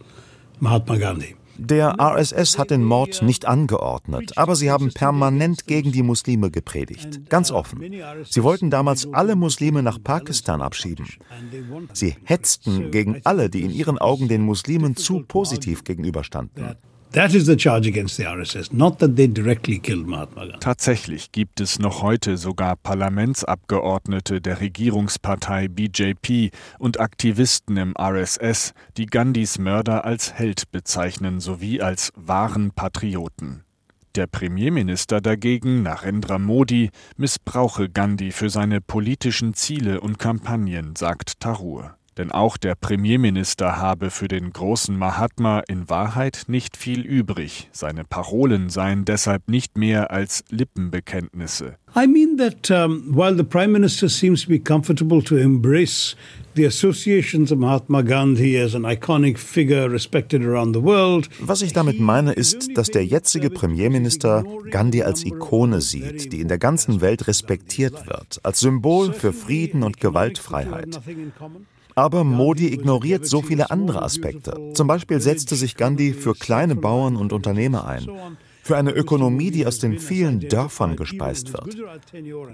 Mahatma 0.60 0.96
Gandhi. 0.96 1.34
Der 1.56 1.96
RSS 2.00 2.58
hat 2.58 2.70
den 2.70 2.84
Mord 2.84 3.22
nicht 3.22 3.46
angeordnet, 3.46 4.36
aber 4.38 4.54
sie 4.56 4.70
haben 4.70 4.92
permanent 4.92 5.66
gegen 5.66 5.92
die 5.92 6.02
Muslime 6.02 6.50
gepredigt, 6.50 7.28
ganz 7.28 7.50
offen. 7.50 7.80
Sie 8.28 8.42
wollten 8.42 8.70
damals 8.70 9.12
alle 9.12 9.36
Muslime 9.36 9.82
nach 9.82 10.02
Pakistan 10.02 10.62
abschieben. 10.62 11.06
Sie 11.92 12.14
hetzten 12.24 12.90
gegen 12.90 13.20
alle, 13.24 13.50
die 13.50 13.62
in 13.62 13.70
ihren 13.70 13.98
Augen 13.98 14.28
den 14.28 14.42
Muslimen 14.42 14.96
zu 14.96 15.24
positiv 15.26 15.84
gegenüberstanden. 15.84 16.76
Tatsächlich 20.58 21.30
gibt 21.30 21.60
es 21.60 21.78
noch 21.78 22.02
heute 22.02 22.36
sogar 22.36 22.74
Parlamentsabgeordnete 22.74 24.40
der 24.40 24.60
Regierungspartei 24.60 25.68
BJP 25.68 26.50
und 26.80 26.98
Aktivisten 26.98 27.76
im 27.76 27.94
RSS, 27.96 28.74
die 28.96 29.06
Gandhis 29.06 29.60
Mörder 29.60 30.04
als 30.04 30.34
Held 30.34 30.72
bezeichnen 30.72 31.38
sowie 31.38 31.80
als 31.80 32.10
wahren 32.16 32.72
Patrioten. 32.72 33.62
Der 34.16 34.26
Premierminister 34.26 35.20
dagegen, 35.20 35.84
Narendra 35.84 36.40
Modi, 36.40 36.90
missbrauche 37.16 37.88
Gandhi 37.88 38.32
für 38.32 38.50
seine 38.50 38.80
politischen 38.80 39.54
Ziele 39.54 40.00
und 40.00 40.18
Kampagnen, 40.18 40.96
sagt 40.96 41.38
Tharoor. 41.38 41.96
Denn 42.16 42.30
auch 42.30 42.56
der 42.56 42.74
Premierminister 42.76 43.76
habe 43.78 44.10
für 44.10 44.28
den 44.28 44.52
großen 44.52 44.96
Mahatma 44.96 45.60
in 45.68 45.88
Wahrheit 45.88 46.44
nicht 46.46 46.76
viel 46.76 47.00
übrig. 47.00 47.68
Seine 47.72 48.04
Parolen 48.04 48.68
seien 48.68 49.04
deshalb 49.04 49.48
nicht 49.48 49.76
mehr 49.76 50.10
als 50.10 50.44
Lippenbekenntnisse. 50.50 51.76
I 51.96 52.06
mean 52.06 52.36
that 52.38 52.70
um, 52.70 53.14
while 53.14 53.36
the 53.36 53.44
Prime 53.44 53.72
Minister 53.72 54.08
seems 54.08 54.42
to 54.42 54.48
be 54.48 54.58
comfortable 54.58 55.22
to 55.22 55.36
embrace 55.36 56.16
the 56.54 56.66
associations 56.66 57.52
of 57.52 57.58
Mahatma 57.58 58.02
Gandhi 58.02 58.56
as 58.56 58.74
an 58.74 58.82
iconic 58.82 59.38
figure 59.38 59.90
respected 59.90 60.44
around 60.44 60.74
the 60.74 60.82
world. 60.82 61.28
Was 61.40 61.62
ich 61.62 61.72
damit 61.72 62.00
meine, 62.00 62.32
ist, 62.32 62.76
dass 62.76 62.88
der 62.88 63.04
jetzige 63.04 63.50
Premierminister 63.50 64.44
Gandhi 64.70 65.02
als 65.02 65.24
Ikone 65.24 65.80
sieht, 65.80 66.32
die 66.32 66.40
in 66.40 66.48
der 66.48 66.58
ganzen 66.58 67.00
Welt 67.00 67.26
respektiert 67.26 68.06
wird, 68.06 68.40
als 68.42 68.60
Symbol 68.60 69.12
für 69.12 69.32
Frieden 69.32 69.82
und 69.82 69.98
Gewaltfreiheit. 69.98 71.00
Aber 71.94 72.24
Modi 72.24 72.72
ignoriert 72.72 73.26
so 73.26 73.42
viele 73.42 73.70
andere 73.70 74.02
Aspekte. 74.02 74.72
Zum 74.74 74.86
Beispiel 74.86 75.20
setzte 75.20 75.54
sich 75.54 75.76
Gandhi 75.76 76.12
für 76.12 76.34
kleine 76.34 76.74
Bauern 76.74 77.16
und 77.16 77.32
Unternehmer 77.32 77.86
ein, 77.86 78.08
für 78.62 78.76
eine 78.76 78.90
Ökonomie, 78.90 79.50
die 79.50 79.66
aus 79.66 79.78
den 79.78 79.98
vielen 80.00 80.40
Dörfern 80.40 80.96
gespeist 80.96 81.52
wird. 81.52 81.76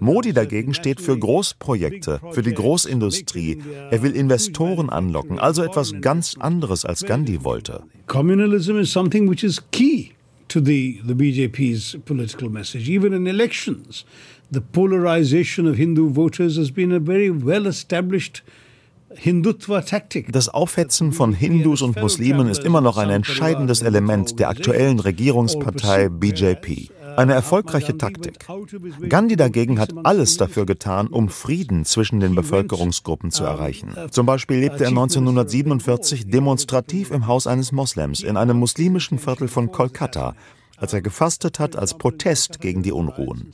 Modi 0.00 0.32
dagegen 0.32 0.75
steht 0.75 1.00
für 1.00 1.18
Großprojekte, 1.18 2.20
für 2.32 2.42
die 2.42 2.52
Großindustrie. 2.52 3.62
Er 3.90 4.02
will 4.02 4.12
Investoren 4.12 4.90
anlocken, 4.90 5.38
also 5.38 5.62
etwas 5.62 5.94
ganz 6.00 6.37
anderes 6.38 6.85
als 6.85 7.04
Gandhi 7.04 7.42
wollte. 7.42 7.85
Communalism 8.09 8.76
is 8.76 8.92
something 8.92 9.30
which 9.30 9.44
is 9.44 9.62
key 9.70 10.12
to 10.49 10.61
the, 10.61 11.00
the 11.06 11.14
BJP's 11.14 11.97
political 12.04 12.50
message, 12.50 12.88
even 12.88 13.12
in 13.12 13.26
elections. 13.26 14.04
The 14.52 14.61
polarization 14.61 15.68
of 15.68 15.76
Hindu 15.76 16.12
voters 16.12 16.59
has 16.59 16.73
been 16.73 16.92
a 16.92 16.99
very 16.99 17.30
well 17.30 17.66
established 17.66 18.42
das 20.33 20.49
Aufhetzen 20.49 21.12
von 21.12 21.33
Hindus 21.33 21.83
und 21.83 22.00
Muslimen 22.00 22.49
ist 22.49 22.64
immer 22.64 22.81
noch 22.81 22.97
ein 22.97 23.11
entscheidendes 23.11 23.83
Element 23.83 24.38
der 24.38 24.49
aktuellen 24.49 25.00
Regierungspartei 25.00 26.09
BJP. 26.09 26.90
Eine 27.17 27.35
erfolgreiche 27.35 27.99
Taktik. 27.99 28.47
Gandhi 29.09 29.35
dagegen 29.35 29.81
hat 29.81 29.93
alles 30.05 30.37
dafür 30.37 30.64
getan, 30.64 31.09
um 31.09 31.29
Frieden 31.29 31.85
zwischen 31.85 32.21
den 32.21 32.37
Bevölkerungsgruppen 32.37 33.33
zu 33.33 33.43
erreichen. 33.45 33.95
Zum 34.11 34.26
Beispiel 34.26 34.59
lebte 34.59 34.85
er 34.85 34.90
1947 34.90 36.31
demonstrativ 36.31 37.11
im 37.11 37.26
Haus 37.26 37.49
eines 37.49 37.73
Moslems 37.73 38.23
in 38.23 38.37
einem 38.37 38.59
muslimischen 38.59 39.19
Viertel 39.19 39.49
von 39.49 39.73
Kolkata 39.73 40.35
als 40.81 40.95
er 40.95 41.02
gefastet 41.02 41.59
hat 41.59 41.76
als 41.76 41.99
Protest 41.99 42.61
gegen 42.61 42.83
die 42.83 42.93
Unruhen. 42.93 43.52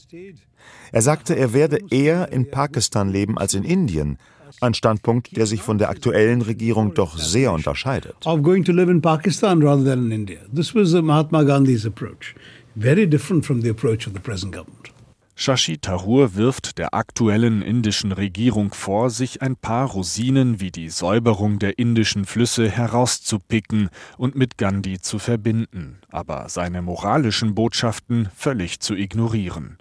Er 0.92 1.02
sagte, 1.02 1.34
er 1.34 1.52
werde 1.52 1.80
eher 1.90 2.32
in 2.32 2.50
Pakistan 2.50 3.10
leben 3.10 3.36
als 3.36 3.54
in 3.54 3.64
Indien, 3.64 4.18
ein 4.60 4.74
Standpunkt, 4.74 5.36
der 5.36 5.46
sich 5.46 5.62
von 5.62 5.78
der 5.78 5.90
aktuellen 5.90 6.42
Regierung 6.42 6.94
doch 6.94 7.18
sehr 7.18 7.52
unterscheidet. 7.52 8.16
Of 8.24 8.42
going 8.42 8.64
to 8.64 8.72
live 8.72 8.88
in 8.88 9.00
Pakistan 9.00 9.62
rather 9.62 9.84
than 9.84 10.06
in 10.06 10.12
India. 10.12 10.40
This 10.54 10.74
was 10.74 10.92
Mahatma 10.92 11.42
Gandhi's 11.42 11.86
approach. 11.86 12.34
Very 12.74 13.06
different 13.06 13.44
from 13.46 13.62
the 13.62 13.70
approach 13.70 14.06
of 14.06 14.12
the 14.12 14.20
present 14.20 14.52
government. 14.52 14.92
Shashi 15.38 15.76
Tharoor 15.78 16.34
wirft 16.34 16.78
der 16.78 16.94
aktuellen 16.94 17.60
indischen 17.60 18.12
Regierung 18.12 18.72
vor, 18.72 19.10
sich 19.10 19.42
ein 19.42 19.54
paar 19.54 19.86
Rosinen 19.90 20.60
wie 20.60 20.70
die 20.70 20.88
Säuberung 20.88 21.58
der 21.58 21.78
indischen 21.78 22.24
Flüsse 22.24 22.70
herauszupicken 22.70 23.90
und 24.16 24.34
mit 24.34 24.56
Gandhi 24.56 24.98
zu 24.98 25.18
verbinden, 25.18 25.98
aber 26.10 26.48
seine 26.48 26.80
moralischen 26.80 27.54
Botschaften 27.54 28.30
völlig 28.34 28.80
zu 28.80 28.94
ignorieren. 28.94 29.76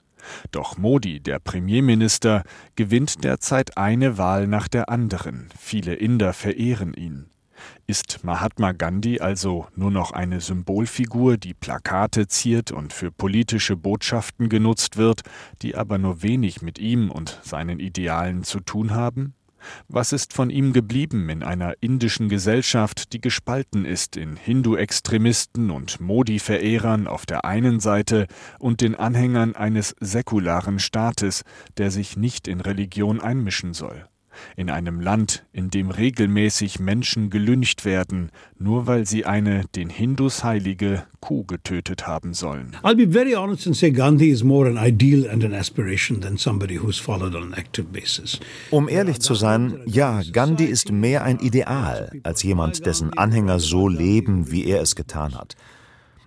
Doch 0.51 0.77
Modi, 0.77 1.19
der 1.19 1.39
Premierminister, 1.39 2.43
gewinnt 2.75 3.23
derzeit 3.23 3.77
eine 3.77 4.17
Wahl 4.17 4.47
nach 4.47 4.67
der 4.67 4.89
anderen. 4.89 5.49
Viele 5.59 5.95
Inder 5.95 6.33
verehren 6.33 6.93
ihn. 6.93 7.29
Ist 7.87 8.23
Mahatma 8.23 8.71
Gandhi 8.71 9.19
also 9.19 9.67
nur 9.75 9.91
noch 9.91 10.11
eine 10.11 10.41
Symbolfigur, 10.41 11.37
die 11.37 11.53
Plakate 11.53 12.27
ziert 12.27 12.71
und 12.71 12.93
für 12.93 13.11
politische 13.11 13.75
Botschaften 13.75 14.49
genutzt 14.49 14.97
wird, 14.97 15.21
die 15.61 15.75
aber 15.75 15.97
nur 15.97 16.21
wenig 16.21 16.61
mit 16.61 16.79
ihm 16.79 17.11
und 17.11 17.39
seinen 17.43 17.79
Idealen 17.79 18.43
zu 18.43 18.59
tun 18.59 18.91
haben? 18.91 19.35
Was 19.87 20.13
ist 20.13 20.33
von 20.33 20.49
ihm 20.49 20.73
geblieben 20.73 21.29
in 21.29 21.43
einer 21.43 21.73
indischen 21.81 22.29
Gesellschaft, 22.29 23.13
die 23.13 23.21
gespalten 23.21 23.85
ist 23.85 24.17
in 24.17 24.35
Hindu-Extremisten 24.35 25.71
und 25.71 25.99
Modi-Verehrern 25.99 27.07
auf 27.07 27.25
der 27.25 27.45
einen 27.45 27.79
Seite 27.79 28.27
und 28.59 28.81
den 28.81 28.95
Anhängern 28.95 29.55
eines 29.55 29.95
säkularen 29.99 30.79
Staates, 30.79 31.43
der 31.77 31.91
sich 31.91 32.17
nicht 32.17 32.47
in 32.47 32.61
Religion 32.61 33.21
einmischen 33.21 33.73
soll? 33.73 34.07
In 34.55 34.69
einem 34.69 34.99
Land, 34.99 35.45
in 35.53 35.69
dem 35.69 35.89
regelmäßig 35.89 36.79
Menschen 36.79 37.29
gelyncht 37.29 37.85
werden, 37.85 38.29
nur 38.57 38.87
weil 38.87 39.05
sie 39.05 39.25
eine 39.25 39.65
den 39.75 39.89
Hindus 39.89 40.43
heilige 40.43 41.03
Kuh 41.19 41.43
getötet 41.43 42.05
haben 42.07 42.33
sollen. 42.33 42.75
I'll 42.83 42.95
be 42.95 43.11
very 43.11 43.33
honest 43.33 43.65
and 43.65 43.75
say 43.75 43.91
Gandhi 43.91 44.29
is 44.29 44.43
more 44.43 44.69
an 44.69 44.77
ideal 44.77 45.29
and 45.29 45.43
an 45.43 45.53
aspiration 45.53 46.21
than 46.21 46.37
somebody 46.37 46.79
who's 46.79 46.99
followed 46.99 47.35
on 47.35 47.43
an 47.43 47.53
active 47.53 47.87
basis. 47.91 48.39
Um 48.71 48.87
ehrlich 48.87 49.19
zu 49.19 49.33
sein, 49.33 49.79
ja, 49.85 50.21
Gandhi 50.31 50.65
ist 50.65 50.91
mehr 50.91 51.23
ein 51.23 51.39
Ideal 51.39 52.11
als 52.23 52.43
jemand, 52.43 52.85
dessen 52.85 53.13
Anhänger 53.13 53.59
so 53.59 53.87
leben, 53.87 54.51
wie 54.51 54.65
er 54.65 54.81
es 54.81 54.95
getan 54.95 55.35
hat. 55.35 55.55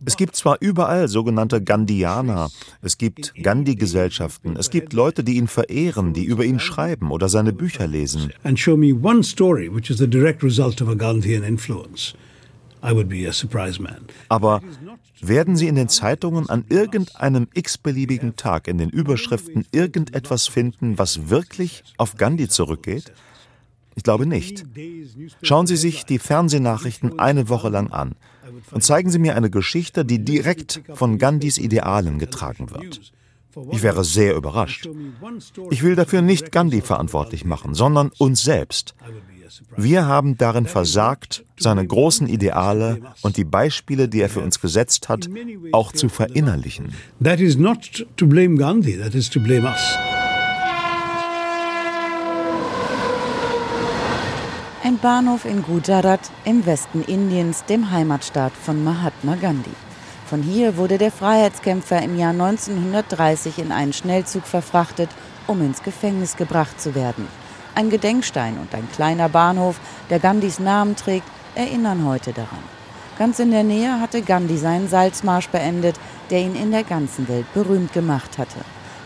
Es 0.05 0.17
gibt 0.17 0.37
zwar 0.37 0.59
überall 0.61 1.09
sogenannte 1.09 1.63
Gandhianer, 1.63 2.51
es 2.83 2.99
gibt 2.99 3.35
Gandhi-Gesellschaften, 3.43 4.57
es 4.57 4.71
gibt 4.71 4.93
Leute, 4.93 5.25
die 5.25 5.37
ihn 5.37 5.49
verehren, 5.49 6.13
die 6.13 6.25
über 6.25 6.45
ihn 6.45 6.61
schreiben 6.61 7.11
oder 7.11 7.29
seine 7.29 7.53
Bücher 7.53 7.87
lesen. 7.87 8.33
And 8.45 8.59
show 8.59 8.77
me 8.77 8.95
one 8.95 9.23
story 9.23 9.69
which 9.73 9.91
is 9.91 9.99
the 9.99 10.09
direct 10.09 10.43
result 10.43 10.81
of 10.81 10.89
a 10.89 10.95
Gandhian 10.95 11.43
influence. 11.43 12.15
I 12.83 12.93
would 12.93 13.09
be 13.09 13.29
a 13.29 13.33
surprise 13.33 13.83
man. 13.83 14.05
Aber 14.29 14.61
werden 15.21 15.57
Sie 15.57 15.67
in 15.67 15.75
den 15.75 15.89
Zeitungen 15.89 16.49
an 16.49 16.65
irgendeinem 16.69 17.49
x-beliebigen 17.53 18.37
Tag 18.37 18.69
in 18.69 18.79
den 18.79 18.91
Überschriften 18.91 19.67
irgendetwas 19.73 20.47
finden, 20.47 20.97
was 20.97 21.29
wirklich 21.29 21.83
auf 21.97 22.17
Gandhi 22.17 22.49
zurückgeht? 22.49 23.13
Ich 23.99 24.05
glaube 24.05 24.27
nicht. 24.27 24.65
Schauen 25.43 25.67
Sie 25.67 25.77
sich 25.77 26.07
die 26.07 26.21
Fernsehnachrichten 26.21 27.19
eine 27.19 27.49
Woche 27.49 27.69
lang 27.69 27.91
an 27.91 28.15
und 28.71 28.85
zeigen 28.85 29.11
Sie 29.11 29.19
mir 29.19 29.35
eine 29.35 29.51
Geschichte, 29.51 30.05
die 30.05 30.25
direkt 30.25 30.83
von 30.95 31.19
Gandhis 31.19 31.59
Idealen 31.59 32.21
getragen 32.21 32.71
wird. 32.71 33.13
Ich 33.73 33.83
wäre 33.83 34.05
sehr 34.05 34.37
überrascht. 34.37 34.89
Ich 35.71 35.83
will 35.83 35.97
dafür 35.97 36.23
nicht 36.23 36.53
Gandhi 36.53 36.81
verantwortlich 36.81 37.45
machen, 37.45 37.75
sondern 37.75 38.13
uns 38.19 38.43
selbst. 38.43 38.95
Wir 39.77 40.07
haben 40.07 40.39
darin 40.39 40.67
versagt, 40.67 41.45
seine 41.59 41.85
großen 41.85 42.29
Ideale 42.29 43.01
und 43.23 43.37
die 43.37 43.45
Beispiele, 43.45 44.09
die 44.09 44.21
er 44.21 44.29
für 44.29 44.43
uns 44.43 44.61
gesetzt 44.61 45.09
hat, 45.09 45.29
auch 45.73 45.91
zu 45.91 46.09
verinnerlichen. 46.09 46.95
That 47.21 47.41
is 47.41 47.57
not 47.57 48.07
to 48.17 48.29
blame 48.29 48.59
Gandhi, 48.59 48.97
that 48.97 49.17
is 49.17 49.29
to 49.31 49.41
blame 49.41 49.67
us. 49.67 49.99
Ein 54.99 55.03
Bahnhof 55.03 55.45
in 55.45 55.63
Gujarat 55.63 56.29
im 56.45 56.67
Westen 56.67 57.05
Indiens, 57.05 57.65
dem 57.67 57.93
Heimatstaat 57.93 58.53
von 58.53 58.83
Mahatma 58.83 59.37
Gandhi. 59.37 59.71
Von 60.27 60.43
hier 60.43 60.77
wurde 60.77 60.99
der 60.99 61.13
Freiheitskämpfer 61.13 62.03
im 62.03 62.19
Jahr 62.19 62.33
1930 62.33 63.61
in 63.61 63.71
einen 63.71 63.93
Schnellzug 63.93 64.43
verfrachtet, 64.45 65.09
um 65.47 65.61
ins 65.61 65.85
Gefängnis 65.85 66.37
gebracht 66.37 66.81
zu 66.81 66.97
werden. 66.97 67.29
Ein 67.77 67.91
Gedenkstein 67.91 68.59
und 68.59 68.75
ein 68.75 68.89
kleiner 68.91 69.29
Bahnhof, 69.29 69.79
der 70.11 70.19
Gandhis 70.19 70.59
Namen 70.59 70.97
trägt, 70.97 71.29
erinnern 71.55 72.05
heute 72.05 72.33
daran. 72.33 72.65
Ganz 73.21 73.39
in 73.39 73.53
der 73.53 73.63
Nähe 73.63 74.01
hatte 74.01 74.23
Gandhi 74.23 74.57
seinen 74.57 74.89
Salzmarsch 74.89 75.49
beendet, 75.51 75.95
der 76.31 76.41
ihn 76.41 76.57
in 76.57 76.73
der 76.73 76.83
ganzen 76.83 77.29
Welt 77.29 77.47
berühmt 77.55 77.93
gemacht 77.93 78.37
hatte. 78.37 78.59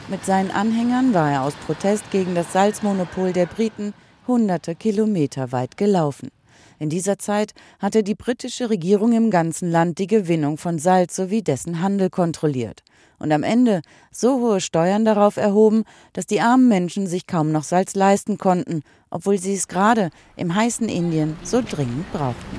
Mit 0.08 0.24
seinen 0.24 0.52
Anhängern 0.52 1.12
war 1.12 1.30
er 1.30 1.42
aus 1.42 1.54
Protest 1.66 2.10
gegen 2.10 2.34
das 2.34 2.50
Salzmonopol 2.50 3.34
der 3.34 3.44
Briten 3.44 3.92
hunderte 4.26 4.74
Kilometer 4.74 5.52
weit 5.52 5.76
gelaufen. 5.76 6.30
In 6.78 6.88
dieser 6.88 7.18
Zeit 7.18 7.54
hatte 7.78 8.02
die 8.02 8.14
britische 8.14 8.70
Regierung 8.70 9.12
im 9.12 9.30
ganzen 9.30 9.70
Land 9.70 9.98
die 9.98 10.06
Gewinnung 10.06 10.58
von 10.58 10.78
Salz 10.78 11.14
sowie 11.14 11.42
dessen 11.42 11.80
Handel 11.80 12.10
kontrolliert 12.10 12.82
und 13.22 13.30
am 13.32 13.44
Ende 13.44 13.82
so 14.10 14.40
hohe 14.40 14.60
Steuern 14.60 15.04
darauf 15.04 15.36
erhoben, 15.36 15.84
dass 16.12 16.26
die 16.26 16.40
armen 16.40 16.68
Menschen 16.68 17.06
sich 17.06 17.26
kaum 17.26 17.52
noch 17.52 17.62
Salz 17.62 17.94
leisten 17.94 18.36
konnten, 18.36 18.82
obwohl 19.10 19.38
sie 19.38 19.54
es 19.54 19.68
gerade 19.68 20.10
im 20.36 20.54
heißen 20.54 20.88
Indien 20.88 21.36
so 21.44 21.62
dringend 21.62 22.10
brauchten. 22.12 22.58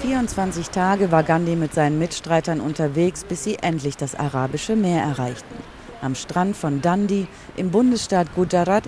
24 0.00 0.70
Tage 0.70 1.12
war 1.12 1.22
Gandhi 1.22 1.56
mit 1.56 1.74
seinen 1.74 1.98
Mitstreitern 1.98 2.60
unterwegs, 2.60 3.24
bis 3.24 3.44
sie 3.44 3.56
endlich 3.56 3.96
das 3.96 4.14
arabische 4.14 4.74
Meer 4.74 5.02
erreichten. 5.02 5.54
Am 6.02 6.14
Strand 6.14 6.56
von 6.56 6.80
Dundee 6.80 7.26
im 7.56 7.70
Bundesstaat 7.70 8.34
Gujarat 8.34 8.84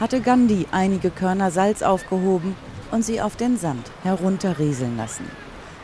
hatte 0.00 0.20
Gandhi 0.20 0.66
einige 0.72 1.10
Körner 1.10 1.50
Salz 1.50 1.82
aufgehoben 1.82 2.56
und 2.90 3.04
sie 3.04 3.20
auf 3.20 3.36
den 3.36 3.56
Sand 3.56 3.90
herunterrieseln 4.02 4.96
lassen. 4.96 5.24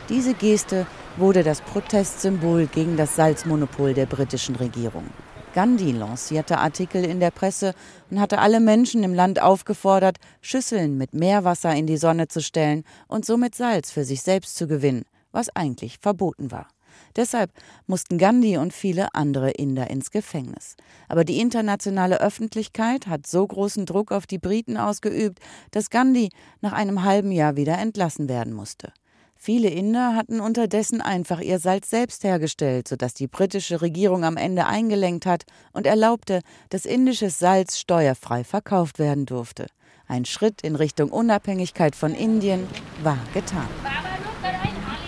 Diese 0.09 0.33
Geste 0.33 0.85
wurde 1.17 1.43
das 1.43 1.61
Protestsymbol 1.61 2.67
gegen 2.67 2.97
das 2.97 3.15
Salzmonopol 3.15 3.93
der 3.93 4.05
britischen 4.05 4.55
Regierung. 4.55 5.05
Gandhi 5.53 5.91
lancierte 5.91 6.57
Artikel 6.57 7.05
in 7.05 7.19
der 7.19 7.31
Presse 7.31 7.75
und 8.09 8.19
hatte 8.19 8.39
alle 8.39 8.59
Menschen 8.59 9.03
im 9.03 9.13
Land 9.13 9.41
aufgefordert, 9.41 10.17
Schüsseln 10.41 10.97
mit 10.97 11.13
Meerwasser 11.13 11.73
in 11.75 11.87
die 11.87 11.97
Sonne 11.97 12.27
zu 12.27 12.41
stellen 12.41 12.83
und 13.07 13.23
somit 13.23 13.55
Salz 13.55 13.91
für 13.91 14.03
sich 14.03 14.23
selbst 14.23 14.57
zu 14.57 14.67
gewinnen, 14.67 15.05
was 15.31 15.55
eigentlich 15.55 15.99
verboten 15.99 16.51
war. 16.51 16.67
Deshalb 17.15 17.51
mussten 17.87 18.17
Gandhi 18.17 18.57
und 18.57 18.73
viele 18.73 19.13
andere 19.13 19.51
Inder 19.51 19.89
ins 19.89 20.11
Gefängnis. 20.11 20.75
Aber 21.07 21.23
die 21.23 21.39
internationale 21.39 22.19
Öffentlichkeit 22.19 23.07
hat 23.07 23.27
so 23.27 23.45
großen 23.45 23.85
Druck 23.85 24.11
auf 24.11 24.27
die 24.27 24.39
Briten 24.39 24.77
ausgeübt, 24.77 25.39
dass 25.71 25.89
Gandhi 25.89 26.29
nach 26.61 26.73
einem 26.73 27.03
halben 27.03 27.31
Jahr 27.31 27.55
wieder 27.55 27.77
entlassen 27.77 28.29
werden 28.29 28.53
musste. 28.53 28.91
Viele 29.35 29.67
Inder 29.67 30.15
hatten 30.15 30.39
unterdessen 30.39 31.01
einfach 31.01 31.41
ihr 31.41 31.59
Salz 31.59 31.89
selbst 31.89 32.23
hergestellt, 32.23 32.87
sodass 32.87 33.13
die 33.13 33.27
britische 33.27 33.81
Regierung 33.81 34.23
am 34.23 34.37
Ende 34.37 34.67
eingelenkt 34.67 35.25
hat 35.25 35.43
und 35.73 35.85
erlaubte, 35.85 36.39
dass 36.69 36.85
indisches 36.85 37.39
Salz 37.39 37.77
steuerfrei 37.77 38.45
verkauft 38.45 38.99
werden 38.99 39.25
durfte. 39.25 39.67
Ein 40.07 40.23
Schritt 40.23 40.61
in 40.61 40.77
Richtung 40.77 41.09
Unabhängigkeit 41.11 41.93
von 41.93 42.15
Indien 42.15 42.67
war 43.03 43.19
getan. 43.33 43.67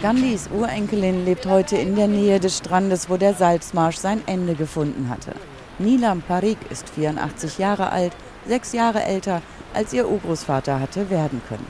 Gandhis 0.05 0.49
Urenkelin 0.53 1.25
lebt 1.25 1.47
heute 1.47 1.77
in 1.77 1.97
der 1.97 2.09
Nähe 2.09 2.40
des 2.40 2.59
Strandes, 2.59 3.11
wo 3.11 3.16
der 3.16 3.35
Salzmarsch 3.35 3.97
sein 3.97 4.23
Ende 4.27 4.55
gefunden 4.55 5.09
hatte. 5.09 5.33
Nilam 5.79 6.23
Parikh 6.23 6.59
ist 6.71 6.88
84 6.90 7.59
Jahre 7.59 7.90
alt, 7.90 8.12
sechs 8.47 8.73
Jahre 8.73 9.03
älter, 9.05 9.43
als 9.75 9.93
ihr 9.93 10.09
Urgroßvater 10.09 10.81
hatte 10.81 11.11
werden 11.11 11.43
können. 11.49 11.66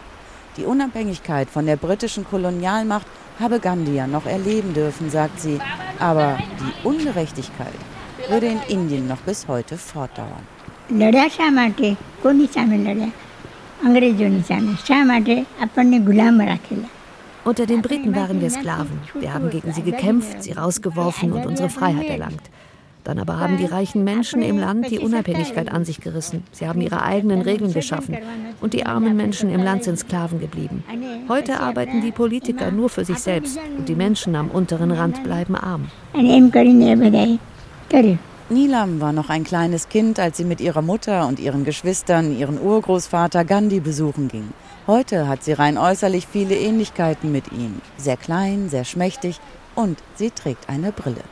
Die 0.57 0.65
Unabhängigkeit 0.65 1.49
von 1.49 1.67
der 1.67 1.77
britischen 1.77 2.25
Kolonialmacht 2.25 3.07
habe 3.39 3.61
Gandhi 3.61 3.95
ja 3.97 4.07
noch 4.07 4.27
erleben 4.27 4.75
dürfen, 4.75 5.11
sagt 5.11 5.41
sie. 5.41 5.59
Aber 5.99 6.39
die 6.61 6.87
Ungerechtigkeit 6.87 7.81
würde 8.29 8.47
in 8.47 8.61
Indien 8.69 9.09
noch 9.09 9.19
bis 9.19 9.49
heute 9.49 9.77
fortdauern. 9.77 10.47
અંગ્રેજોની 13.85 14.41
સામે 14.41 14.73
શા 14.87 15.05
માટે 15.05 15.35
આપણને 15.61 15.99
ગુલામ 15.99 16.41
રાખેલા 16.41 16.89
unter 17.46 17.66
den 17.66 17.82
Briten 17.82 18.16
waren 18.16 18.42
wir 18.42 18.50
Sklaven. 18.50 19.00
Wir 19.20 19.34
haben 19.34 19.50
gegen 19.50 19.72
sie 19.72 19.84
gekämpft, 19.84 20.44
sie 20.44 20.52
rausgeworfen 20.52 21.32
und 21.32 21.46
unsere 21.46 21.70
Freiheit 21.70 22.10
erlangt. 22.10 22.42
Dann 23.06 23.20
aber 23.20 23.40
haben 23.40 23.58
die 23.58 23.66
reichen 23.66 24.04
Menschen 24.04 24.42
im 24.42 24.58
Land 24.58 24.90
die 24.90 24.98
Unabhängigkeit 24.98 25.72
an 25.72 25.86
sich 25.86 26.02
gerissen. 26.02 26.44
Sie 26.52 26.68
haben 26.68 26.82
ihre 26.82 27.04
eigenen 27.04 27.42
Regeln 27.42 27.72
geschaffen. 27.72 28.18
Und 28.62 28.74
die 28.74 28.88
armen 28.88 29.16
Menschen 29.16 29.52
im 29.52 29.64
Land 29.64 29.84
sind 29.84 30.00
Sklaven 30.00 30.40
geblieben. 30.40 30.84
Heute 31.30 31.60
arbeiten 31.60 32.02
die 32.02 32.12
Politiker 32.12 32.72
nur 32.72 32.90
für 32.90 33.06
sich 33.06 33.20
selbst. 33.20 33.60
Und 33.78 33.88
die 33.88 33.96
Menschen 33.96 34.36
am 34.36 34.50
unteren 34.50 34.92
Rand 34.92 35.24
bleiben 35.24 35.56
arm. 35.56 35.90
Nilam 38.48 39.02
war 39.02 39.12
noch 39.12 39.30
ein 39.30 39.44
kleines 39.44 39.90
Kind, 39.90 40.20
als 40.20 40.38
sie 40.38 40.44
mit 40.44 40.62
ihrer 40.62 40.84
Mutter 40.84 41.28
und 41.28 41.40
ihren 41.40 41.64
Geschwistern 41.64 42.38
ihren 42.38 42.62
Urgroßvater 42.62 43.44
Gandhi 43.44 43.80
besuchen 43.80 44.28
ging. 44.28 44.50
Heute 44.86 45.28
hat 45.28 45.44
sie 45.44 45.54
rein 45.54 45.80
äußerlich 45.80 46.28
viele 46.28 46.56
Ähnlichkeiten 46.56 47.32
mit 47.32 47.52
ihm. 47.52 47.82
Sehr 47.98 48.18
klein, 48.18 48.70
sehr 48.70 48.84
schmächtig 48.84 49.40
und 49.74 49.98
sie 50.14 50.30
trägt 50.30 50.70
eine 50.70 50.92
Brille. 50.92 51.24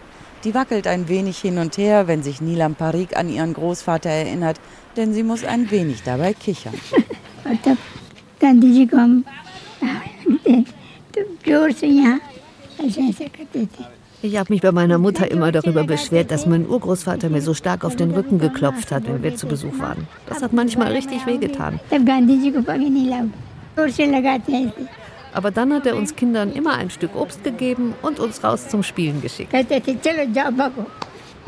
Die 0.43 0.55
wackelt 0.55 0.87
ein 0.87 1.07
wenig 1.07 1.37
hin 1.37 1.59
und 1.59 1.77
her, 1.77 2.07
wenn 2.07 2.23
sich 2.23 2.41
Nilam 2.41 2.73
Parikh 2.73 3.15
an 3.15 3.29
ihren 3.29 3.53
Großvater 3.53 4.09
erinnert, 4.09 4.59
denn 4.97 5.13
sie 5.13 5.21
muss 5.21 5.43
ein 5.43 5.69
wenig 5.69 6.01
dabei 6.01 6.33
kichern. 6.33 6.73
Ich 14.23 14.37
habe 14.37 14.53
mich 14.53 14.61
bei 14.61 14.71
meiner 14.71 14.99
Mutter 14.99 15.29
immer 15.29 15.51
darüber 15.51 15.83
beschwert, 15.83 16.31
dass 16.31 16.45
mein 16.45 16.65
Urgroßvater 16.65 17.27
mir 17.27 17.41
so 17.41 17.53
stark 17.53 17.83
auf 17.83 17.97
den 17.97 18.11
Rücken 18.11 18.39
geklopft 18.39 18.89
hat, 18.93 19.05
wenn 19.05 19.21
wir 19.21 19.35
zu 19.35 19.47
Besuch 19.47 19.77
waren. 19.79 20.07
Das 20.27 20.41
hat 20.41 20.53
manchmal 20.53 20.93
richtig 20.93 21.25
wehgetan. 21.25 21.77
Aber 25.33 25.51
dann 25.51 25.73
hat 25.73 25.85
er 25.85 25.97
uns 25.97 26.15
Kindern 26.15 26.53
immer 26.53 26.75
ein 26.75 26.89
Stück 26.89 27.17
Obst 27.17 27.43
gegeben 27.43 27.95
und 28.01 28.21
uns 28.21 28.41
raus 28.45 28.69
zum 28.69 28.81
Spielen 28.81 29.21
geschickt. 29.21 29.51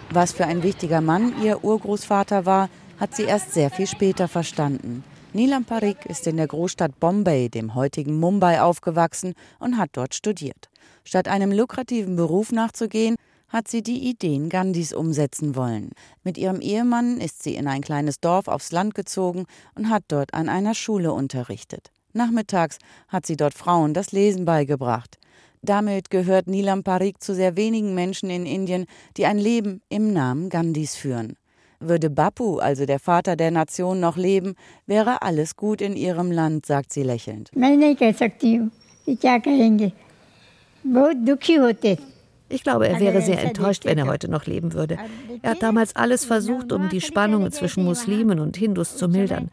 Was 0.10 0.34
für 0.34 0.46
ein 0.46 0.62
wichtiger 0.62 1.00
Mann 1.00 1.32
ihr 1.42 1.64
Urgroßvater 1.64 2.46
war, 2.46 2.68
hat 3.00 3.16
sie 3.16 3.24
erst 3.24 3.54
sehr 3.54 3.70
viel 3.70 3.88
später 3.88 4.28
verstanden. 4.28 5.06
Nilam 5.32 5.64
Parikh 5.64 6.10
ist 6.10 6.28
in 6.28 6.36
der 6.36 6.48
Großstadt 6.48 7.00
Bombay, 7.00 7.48
dem 7.48 7.74
heutigen 7.74 8.20
Mumbai, 8.20 8.60
aufgewachsen 8.60 9.34
und 9.60 9.78
hat 9.78 9.92
dort 9.94 10.14
studiert. 10.14 10.70
Statt 11.06 11.28
einem 11.28 11.52
lukrativen 11.52 12.16
Beruf 12.16 12.52
nachzugehen, 12.52 13.16
hat 13.48 13.68
sie 13.68 13.84
die 13.84 14.10
Ideen 14.10 14.50
Gandhis 14.50 14.92
umsetzen 14.92 15.56
wollen. 15.56 15.92
Mit 16.24 16.38
ihrem 16.38 16.60
Ehemann 16.60 17.22
ist 17.22 17.44
sie 17.44 17.56
in 17.56 17.68
ein 17.68 17.82
kleines 17.82 18.20
Dorf 18.20 18.48
aufs 18.48 18.72
Land 18.72 18.96
gezogen 18.96 19.46
und 19.76 19.90
hat 19.90 20.04
dort 20.08 20.34
an 20.34 20.50
einer 20.50 20.74
Schule 20.74 21.14
unterrichtet. 21.14 21.92
Nachmittags 22.14 22.80
hat 23.08 23.26
sie 23.26 23.38
dort 23.38 23.54
Frauen 23.54 23.94
das 23.94 24.12
Lesen 24.12 24.46
beigebracht. 24.46 25.18
Damit 25.62 26.10
gehört 26.10 26.48
Nilam 26.48 26.84
Parikh 26.84 27.20
zu 27.20 27.34
sehr 27.34 27.56
wenigen 27.56 27.94
Menschen 27.96 28.30
in 28.30 28.46
Indien, 28.46 28.86
die 29.18 29.26
ein 29.26 29.38
Leben 29.38 29.82
im 29.90 30.12
Namen 30.12 30.50
Gandhis 30.50 30.96
führen. 30.96 31.38
Würde 31.80 32.10
Bapu, 32.10 32.58
also 32.58 32.86
der 32.86 33.00
Vater 33.00 33.36
der 33.36 33.52
Nation, 33.52 34.00
noch 34.00 34.18
leben, 34.18 34.56
wäre 34.86 35.22
alles 35.22 35.56
gut 35.56 35.82
in 35.82 35.96
ihrem 35.96 36.32
Land, 36.32 36.66
sagt 36.66 36.94
sie 36.94 37.04
lächelnd. 37.04 37.52
Ich 39.08 40.05
glaube, 42.64 42.88
er 42.88 43.00
wäre 43.00 43.22
sehr 43.22 43.44
enttäuscht, 43.44 43.86
wenn 43.86 43.98
er 43.98 44.08
heute 44.08 44.30
noch 44.30 44.46
leben 44.46 44.74
würde. 44.74 44.98
Er 45.42 45.52
hat 45.52 45.64
damals 45.64 45.96
alles 45.96 46.26
versucht, 46.26 46.72
um 46.72 46.90
die 46.90 47.02
Spannungen 47.02 47.52
zwischen 47.52 47.84
Muslimen 47.84 48.40
und 48.40 48.56
Hindus 48.56 48.98
zu 48.98 49.08
mildern. 49.08 49.50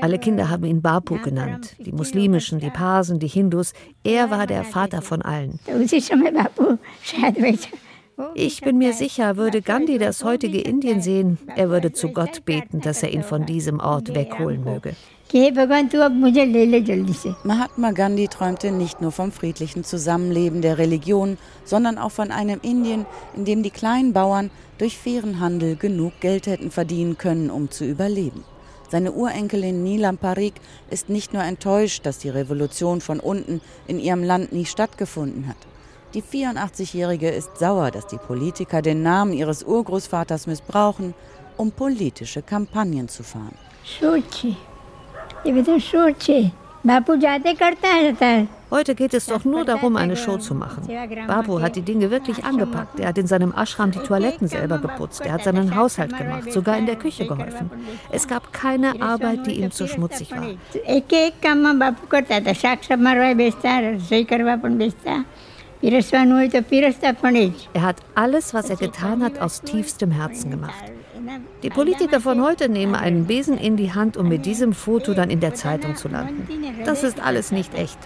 Alle 0.00 0.18
Kinder 0.18 0.48
haben 0.48 0.64
ihn 0.64 0.80
Bapu 0.80 1.18
genannt, 1.18 1.76
die 1.78 1.92
muslimischen, 1.92 2.60
die 2.60 2.70
Parsen, 2.70 3.18
die 3.18 3.28
Hindus. 3.28 3.74
Er 4.04 4.30
war 4.30 4.46
der 4.46 4.64
Vater 4.64 5.02
von 5.02 5.20
allen. 5.20 5.58
Ich 8.34 8.60
bin 8.60 8.78
mir 8.78 8.92
sicher, 8.92 9.36
würde 9.36 9.62
Gandhi 9.62 9.98
das 9.98 10.24
heutige 10.24 10.60
Indien 10.60 11.02
sehen, 11.02 11.38
er 11.56 11.70
würde 11.70 11.92
zu 11.92 12.08
Gott 12.08 12.44
beten, 12.44 12.80
dass 12.80 13.02
er 13.02 13.12
ihn 13.12 13.22
von 13.22 13.46
diesem 13.46 13.80
Ort 13.80 14.14
wegholen 14.14 14.64
möge. 14.64 14.94
Mahatma 17.42 17.92
Gandhi 17.92 18.28
träumte 18.28 18.70
nicht 18.70 19.00
nur 19.00 19.12
vom 19.12 19.32
friedlichen 19.32 19.82
Zusammenleben 19.82 20.60
der 20.60 20.76
Religion, 20.76 21.38
sondern 21.64 21.96
auch 21.96 22.10
von 22.10 22.30
einem 22.30 22.60
Indien, 22.62 23.06
in 23.34 23.46
dem 23.46 23.62
die 23.62 23.70
kleinen 23.70 24.12
Bauern 24.12 24.50
durch 24.76 24.98
fairen 24.98 25.40
Handel 25.40 25.76
genug 25.76 26.12
Geld 26.20 26.46
hätten 26.46 26.70
verdienen 26.70 27.16
können, 27.16 27.48
um 27.48 27.70
zu 27.70 27.86
überleben. 27.86 28.44
Seine 28.90 29.12
Urenkelin 29.12 29.82
Nilam 29.82 30.18
Parikh 30.18 30.60
ist 30.90 31.08
nicht 31.08 31.32
nur 31.32 31.42
enttäuscht, 31.42 32.04
dass 32.04 32.18
die 32.18 32.28
Revolution 32.28 33.00
von 33.00 33.18
unten 33.18 33.62
in 33.86 33.98
ihrem 33.98 34.24
Land 34.24 34.52
nie 34.52 34.66
stattgefunden 34.66 35.48
hat. 35.48 35.56
Die 36.12 36.22
84-Jährige 36.22 37.30
ist 37.30 37.56
sauer, 37.56 37.90
dass 37.90 38.06
die 38.06 38.18
Politiker 38.18 38.82
den 38.82 39.02
Namen 39.02 39.32
ihres 39.32 39.62
Urgroßvaters 39.62 40.46
missbrauchen, 40.46 41.14
um 41.56 41.70
politische 41.72 42.42
Kampagnen 42.42 43.08
zu 43.08 43.22
fahren. 43.22 43.56
Heute 48.70 48.94
geht 48.94 49.12
es 49.12 49.26
doch 49.26 49.44
nur 49.44 49.64
darum, 49.64 49.96
eine 49.96 50.16
Show 50.16 50.38
zu 50.38 50.54
machen. 50.54 50.88
Babu 51.26 51.60
hat 51.60 51.76
die 51.76 51.82
Dinge 51.82 52.10
wirklich 52.10 52.44
angepackt. 52.44 52.98
Er 53.00 53.08
hat 53.08 53.18
in 53.18 53.26
seinem 53.26 53.52
Ashram 53.54 53.90
die 53.90 53.98
Toiletten 53.98 54.48
selber 54.48 54.78
geputzt. 54.78 55.20
Er 55.20 55.32
hat 55.32 55.44
seinen 55.44 55.74
Haushalt 55.76 56.16
gemacht, 56.16 56.52
sogar 56.52 56.78
in 56.78 56.86
der 56.86 56.96
Küche 56.96 57.26
geholfen. 57.26 57.70
Es 58.10 58.26
gab 58.26 58.52
keine 58.52 59.02
Arbeit, 59.02 59.46
die 59.46 59.60
ihm 59.60 59.70
zu 59.70 59.86
schmutzig 59.86 60.30
war. 60.30 60.46
Er 67.74 67.82
hat 67.82 67.96
alles, 68.14 68.54
was 68.54 68.70
er 68.70 68.76
getan 68.76 69.22
hat, 69.22 69.40
aus 69.40 69.60
tiefstem 69.62 70.12
Herzen 70.12 70.50
gemacht. 70.50 70.84
Die 71.62 71.70
Politiker 71.70 72.20
von 72.20 72.42
heute 72.42 72.68
nehmen 72.68 72.94
einen 72.94 73.26
Besen 73.26 73.58
in 73.58 73.76
die 73.76 73.92
Hand, 73.92 74.16
um 74.16 74.28
mit 74.28 74.46
diesem 74.46 74.72
Foto 74.72 75.14
dann 75.14 75.30
in 75.30 75.40
der 75.40 75.54
Zeitung 75.54 75.96
zu 75.96 76.08
landen. 76.08 76.46
Das 76.84 77.02
ist 77.02 77.20
alles 77.20 77.52
nicht 77.52 77.74
echt. 77.74 77.98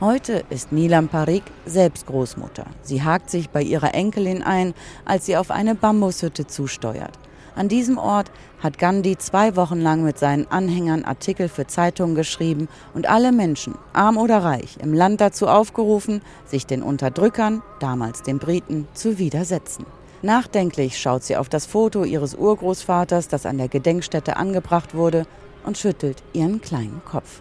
Heute 0.00 0.44
ist 0.50 0.72
Nilam 0.72 1.08
Parikh 1.08 1.44
selbst 1.66 2.06
Großmutter. 2.06 2.66
Sie 2.82 3.02
hakt 3.02 3.30
sich 3.30 3.50
bei 3.50 3.62
ihrer 3.62 3.94
Enkelin 3.94 4.42
ein, 4.42 4.74
als 5.04 5.26
sie 5.26 5.36
auf 5.36 5.50
eine 5.50 5.74
Bambushütte 5.74 6.46
zusteuert. 6.46 7.18
An 7.56 7.68
diesem 7.68 7.98
Ort 7.98 8.30
hat 8.60 8.78
Gandhi 8.78 9.16
zwei 9.16 9.54
Wochen 9.54 9.80
lang 9.80 10.02
mit 10.02 10.18
seinen 10.18 10.50
Anhängern 10.50 11.04
Artikel 11.04 11.48
für 11.48 11.66
Zeitungen 11.66 12.16
geschrieben 12.16 12.68
und 12.94 13.08
alle 13.08 13.30
Menschen, 13.30 13.74
arm 13.92 14.16
oder 14.16 14.38
reich, 14.38 14.76
im 14.82 14.92
Land 14.92 15.20
dazu 15.20 15.46
aufgerufen, 15.46 16.20
sich 16.46 16.66
den 16.66 16.82
Unterdrückern, 16.82 17.62
damals 17.78 18.22
den 18.22 18.38
Briten, 18.38 18.88
zu 18.94 19.18
widersetzen. 19.18 19.86
Nachdenklich 20.22 20.98
schaut 20.98 21.22
sie 21.22 21.36
auf 21.36 21.48
das 21.48 21.66
Foto 21.66 22.02
ihres 22.02 22.34
Urgroßvaters, 22.34 23.28
das 23.28 23.46
an 23.46 23.58
der 23.58 23.68
Gedenkstätte 23.68 24.36
angebracht 24.36 24.94
wurde, 24.94 25.26
und 25.64 25.78
schüttelt 25.78 26.22
ihren 26.32 26.60
kleinen 26.60 27.02
Kopf. 27.04 27.40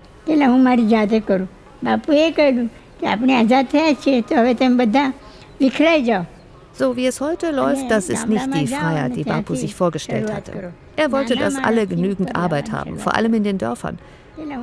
So 6.74 6.96
wie 6.96 7.06
es 7.06 7.22
heute 7.22 7.52
läuft, 7.52 7.92
das 7.92 8.10
ist 8.10 8.28
nicht 8.28 8.54
die 8.54 8.68
Freiheit, 8.68 9.16
die 9.16 9.24
Bapu 9.24 9.56
sich 9.56 9.76
vorgestellt 9.76 10.34
hatte. 10.34 10.74
Er 10.96 11.12
wollte, 11.12 11.36
dass 11.36 11.56
alle 11.56 11.86
genügend 11.86 12.36
Arbeit 12.36 12.72
haben, 12.72 12.98
vor 12.98 13.16
allem 13.16 13.34
in 13.36 13.44
den 13.44 13.58
Dörfern. 13.60 14.00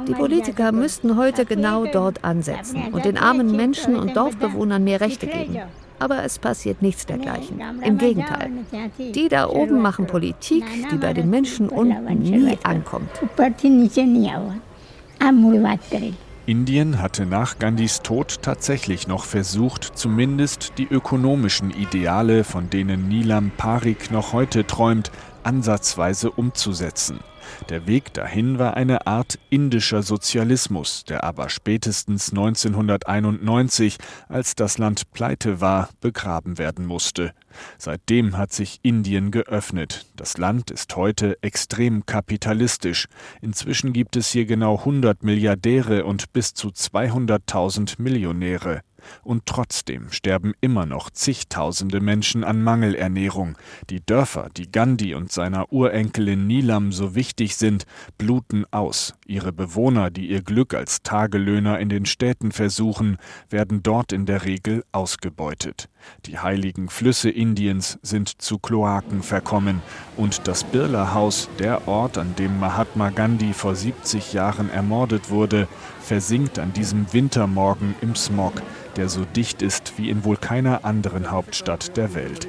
Die 0.09 0.15
Politiker 0.15 0.73
müssten 0.73 1.17
heute 1.17 1.45
genau 1.45 1.87
dort 1.87 2.25
ansetzen 2.25 2.93
und 2.93 3.05
den 3.05 3.17
armen 3.17 3.55
Menschen 3.55 3.95
und 3.95 4.17
Dorfbewohnern 4.17 4.83
mehr 4.83 5.01
Rechte 5.01 5.29
geben. 5.29 5.59
Aber 6.01 6.25
es 6.25 6.39
passiert 6.39 6.83
nichts 6.83 7.07
dergleichen. 7.07 7.61
Im 7.85 7.99
Gegenteil. 7.99 8.51
Die 8.99 9.29
da 9.29 9.49
oben 9.49 9.81
machen 9.81 10.07
Politik, 10.07 10.65
die 10.91 10.97
bei 10.97 11.13
den 11.13 11.31
Menschen 11.31 11.69
unten 11.69 12.19
nie 12.19 12.59
ankommt. 12.65 13.11
Indien 16.47 17.01
hatte 17.01 17.27
nach 17.27 17.59
Gandhis 17.59 18.01
Tod 18.01 18.43
tatsächlich 18.43 19.07
noch 19.07 19.25
versucht, 19.25 19.85
zumindest 19.95 20.73
die 20.79 20.89
ökonomischen 20.89 21.71
Ideale, 21.71 22.45
von 22.45 22.71
denen 22.71 23.09
Nilam 23.09 23.53
Parikh 23.57 24.11
noch 24.11 24.33
heute 24.33 24.67
träumt, 24.67 25.13
ansatzweise 25.43 26.31
umzusetzen. 26.31 27.21
Der 27.69 27.87
Weg 27.87 28.13
dahin 28.15 28.59
war 28.59 28.75
eine 28.75 29.07
Art 29.07 29.39
indischer 29.51 30.03
Sozialismus, 30.03 31.05
der 31.05 31.25
aber 31.25 31.49
spätestens 31.49 32.31
1991, 32.31 33.99
als 34.29 34.55
das 34.55 34.79
Land 34.79 35.11
pleite 35.13 35.61
war, 35.61 35.91
begraben 36.01 36.59
werden 36.59 36.87
musste. 36.87 37.33
Seitdem 37.79 38.37
hat 38.37 38.53
sich 38.53 38.79
Indien 38.83 39.31
geöffnet. 39.31 40.07
Das 40.17 40.39
Land 40.39 40.71
ist 40.71 40.97
heute 40.97 41.37
extrem 41.43 42.07
kapitalistisch. 42.07 43.07
Inzwischen 43.41 43.93
gibt 43.93 44.17
es 44.17 44.31
hier 44.31 44.47
genau 44.47 44.79
100 44.79 45.23
Milliardäre 45.23 46.05
und 46.05 46.33
bis 46.33 46.55
zu 46.55 46.69
200.000 46.69 48.01
Millionäre. 48.01 48.83
Und 49.23 49.47
trotzdem 49.47 50.13
sterben 50.13 50.55
immer 50.61 50.87
noch 50.87 51.11
zigtausende 51.11 52.01
Menschen 52.01 52.45
an 52.45 52.63
Mangelernährung. 52.63 53.57
Die 53.91 54.05
Dörfer, 54.05 54.49
die 54.57 54.71
Gandhi 54.71 55.15
und 55.15 55.33
seiner 55.33 55.73
Urenkelin 55.73 56.47
Nilam 56.47 56.93
so 56.93 57.15
wichtig 57.15 57.57
sind, 57.57 57.85
bluten 58.19 58.65
aus. 58.71 59.15
Ihre 59.27 59.53
Bewohner, 59.53 60.11
die 60.11 60.29
ihr 60.29 60.43
Glück 60.43 60.75
als 60.75 61.03
Tagelöhner 61.03 61.79
in 61.79 61.89
den 61.89 62.07
Städten 62.07 62.53
versuchen, 62.53 63.19
werden 63.49 63.83
dort 63.83 64.13
in 64.13 64.27
der 64.27 64.45
Regel 64.45 64.85
ausgebeutet. 64.93 65.89
Die 66.27 66.39
heiligen 66.39 66.89
Flüsse 66.89 67.31
Indiens 67.31 67.99
sind 68.03 68.41
zu 68.41 68.59
Kloaken 68.59 69.23
verkommen 69.23 69.83
und 70.17 70.49
das 70.49 70.65
Birla-Haus, 70.65 71.49
der 71.59 71.87
Ort, 71.89 72.19
an 72.19 72.35
dem 72.37 72.59
Mahatma 72.59 73.11
Gandhi 73.11 73.53
vor 73.53 73.75
70 73.75 74.33
Jahren 74.33 74.71
ermordet 74.71 75.31
wurde, 75.31 75.69
versinkt 76.11 76.59
an 76.59 76.73
diesem 76.73 77.13
Wintermorgen 77.13 77.95
im 78.01 78.17
Smog, 78.17 78.55
der 78.97 79.09
so 79.09 79.25
dicht 79.25 79.63
ist 79.63 79.93
wie 79.97 80.11
in 80.11 80.25
wohl 80.25 80.37
keiner 80.37 80.85
anderen 80.85 81.31
Hauptstadt 81.31 81.97
der 81.97 82.17
Welt. 82.17 82.49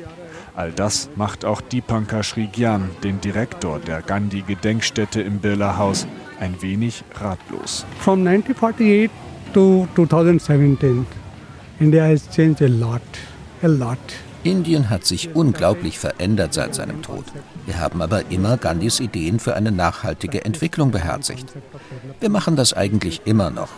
All 0.56 0.72
das 0.72 1.12
macht 1.16 1.46
auch 1.46 1.62
Dipankar 1.62 2.24
Shrigyan, 2.24 2.90
den 3.04 3.22
Direktor 3.22 3.78
der 3.78 4.02
Gandhi-Gedenkstätte 4.02 5.22
im 5.22 5.38
Birla-Haus, 5.38 6.08
ein 6.40 6.60
wenig 6.64 7.04
ratlos. 7.14 7.86
From 8.00 8.26
1948 8.26 9.12
to 9.54 9.88
2017, 9.94 11.06
India 11.80 12.06
has 12.06 12.28
changed 12.32 12.64
a 12.64 12.68
lot. 12.68 13.04
Indien 14.44 14.90
hat 14.90 15.06
sich 15.06 15.36
unglaublich 15.36 16.00
verändert 16.00 16.56
seit 16.56 16.74
seinem 16.74 17.04
Tod. 17.04 17.26
Wir 17.72 17.80
haben 17.80 18.02
aber 18.02 18.30
immer 18.30 18.58
Gandhis 18.58 19.00
Ideen 19.00 19.40
für 19.40 19.56
eine 19.56 19.72
nachhaltige 19.72 20.44
Entwicklung 20.44 20.92
beherzigt. 20.92 21.54
Wir 22.20 22.30
machen 22.30 22.58
das 22.58 22.74
eigentlich 22.74 23.22
immer 23.24 23.50
noch. 23.50 23.70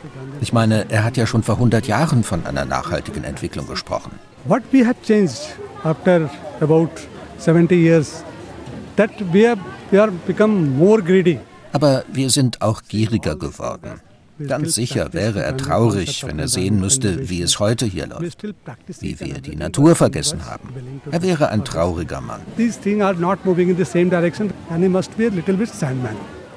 Ich 0.41 0.51
meine, 0.51 0.89
er 0.89 1.03
hat 1.03 1.15
ja 1.15 1.27
schon 1.27 1.43
vor 1.43 1.55
100 1.55 1.85
Jahren 1.85 2.23
von 2.23 2.43
einer 2.47 2.65
nachhaltigen 2.65 3.23
Entwicklung 3.23 3.67
gesprochen. 3.67 4.13
What 4.45 4.63
we 4.71 4.83
have 4.83 4.95
changed 5.03 5.55
after 5.83 6.27
about 6.59 6.89
70 7.37 7.75
years, 7.75 8.23
that 8.95 9.11
we 9.31 9.47
have, 9.47 9.61
we 9.91 10.01
are 10.01 10.09
become 10.25 10.69
more 10.75 10.99
greedy. 11.03 11.39
Aber 11.71 12.03
wir 12.11 12.31
sind 12.31 12.63
auch 12.63 12.81
gieriger 12.87 13.35
geworden. 13.35 14.01
Ganz 14.47 14.73
sicher 14.73 15.13
wäre 15.13 15.43
er 15.43 15.55
traurig, 15.57 16.25
wenn 16.25 16.39
er 16.39 16.47
sehen 16.47 16.79
müsste, 16.79 17.29
wie 17.29 17.41
es 17.41 17.59
heute 17.59 17.85
hier 17.85 18.07
läuft, 18.07 18.43
wie 18.99 19.19
wir 19.19 19.41
die 19.41 19.55
Natur 19.55 19.95
vergessen 19.95 20.45
haben. 20.45 20.69
Er 21.11 21.21
wäre 21.21 21.49
ein 21.49 21.63
trauriger 21.63 22.21
Mann. 22.21 22.41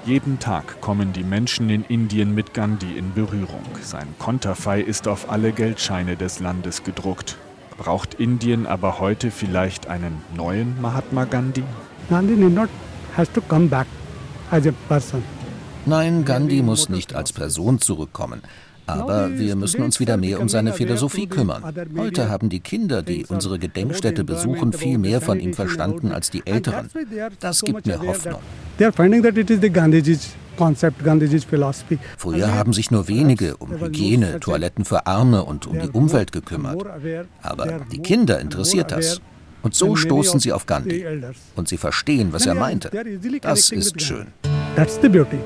Jeden 0.06 0.38
Tag 0.38 0.80
kommen 0.80 1.12
die 1.12 1.24
Menschen 1.24 1.68
in 1.68 1.84
Indien 1.84 2.34
mit 2.34 2.54
Gandhi 2.54 2.96
in 2.96 3.12
Berührung. 3.12 3.64
Sein 3.82 4.06
Konterfei 4.18 4.80
ist 4.80 5.08
auf 5.08 5.30
alle 5.30 5.52
Geldscheine 5.52 6.16
des 6.16 6.38
Landes 6.40 6.84
gedruckt. 6.84 7.36
Braucht 7.76 8.14
Indien 8.14 8.66
aber 8.66 9.00
heute 9.00 9.30
vielleicht 9.30 9.88
einen 9.88 10.22
neuen 10.34 10.80
Mahatma 10.80 11.24
Gandhi? 11.24 11.64
Gandhi 12.08 12.36
not 12.36 12.70
has 13.16 13.30
to 13.32 13.40
come 13.42 13.66
back 13.66 13.86
as 14.50 14.66
a 14.66 14.72
person. 14.88 15.22
Nein, 15.86 16.24
Gandhi 16.24 16.62
muss 16.62 16.88
nicht 16.88 17.14
als 17.14 17.32
Person 17.32 17.80
zurückkommen. 17.80 18.42
Aber 18.88 19.36
wir 19.36 19.56
müssen 19.56 19.82
uns 19.82 19.98
wieder 19.98 20.16
mehr 20.16 20.40
um 20.40 20.48
seine 20.48 20.72
Philosophie 20.72 21.26
kümmern. 21.26 21.62
Heute 21.96 22.28
haben 22.28 22.48
die 22.48 22.60
Kinder, 22.60 23.02
die 23.02 23.26
unsere 23.26 23.58
Gedenkstätte 23.58 24.24
besuchen, 24.24 24.72
viel 24.72 24.98
mehr 24.98 25.20
von 25.20 25.40
ihm 25.40 25.54
verstanden 25.54 26.12
als 26.12 26.30
die 26.30 26.46
Älteren. 26.46 26.88
Das 27.40 27.62
gibt 27.62 27.86
mir 27.86 28.00
Hoffnung. 28.00 28.40
Früher 32.16 32.54
haben 32.54 32.72
sich 32.72 32.90
nur 32.90 33.08
wenige 33.08 33.56
um 33.56 33.80
Hygiene, 33.80 34.40
Toiletten 34.40 34.84
für 34.84 35.06
Arme 35.06 35.44
und 35.44 35.66
um 35.66 35.78
die 35.78 35.90
Umwelt 35.90 36.32
gekümmert. 36.32 36.84
Aber 37.42 37.80
die 37.92 37.98
Kinder 37.98 38.40
interessiert 38.40 38.92
das. 38.92 39.20
Und 39.62 39.74
so 39.74 39.96
stoßen 39.96 40.38
sie 40.38 40.52
auf 40.52 40.66
Gandhi. 40.66 41.04
Und 41.56 41.68
sie 41.68 41.76
verstehen, 41.76 42.32
was 42.32 42.46
er 42.46 42.54
meinte. 42.54 42.90
Das 43.40 43.70
ist 43.70 44.00
schön. 44.00 44.28
That's 44.76 44.98
the 45.02 45.08
beauty. 45.08 45.38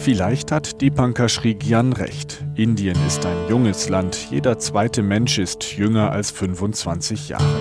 Vielleicht 0.00 0.52
hat 0.52 0.80
Dipankar 0.80 1.28
Shrigyan 1.28 1.92
recht. 1.92 2.44
Indien 2.54 2.96
ist 3.06 3.26
ein 3.26 3.36
junges 3.48 3.88
Land. 3.88 4.28
Jeder 4.30 4.58
zweite 4.58 5.02
Mensch 5.02 5.38
ist 5.38 5.76
jünger 5.76 6.12
als 6.12 6.30
25 6.30 7.28
Jahre. 7.30 7.60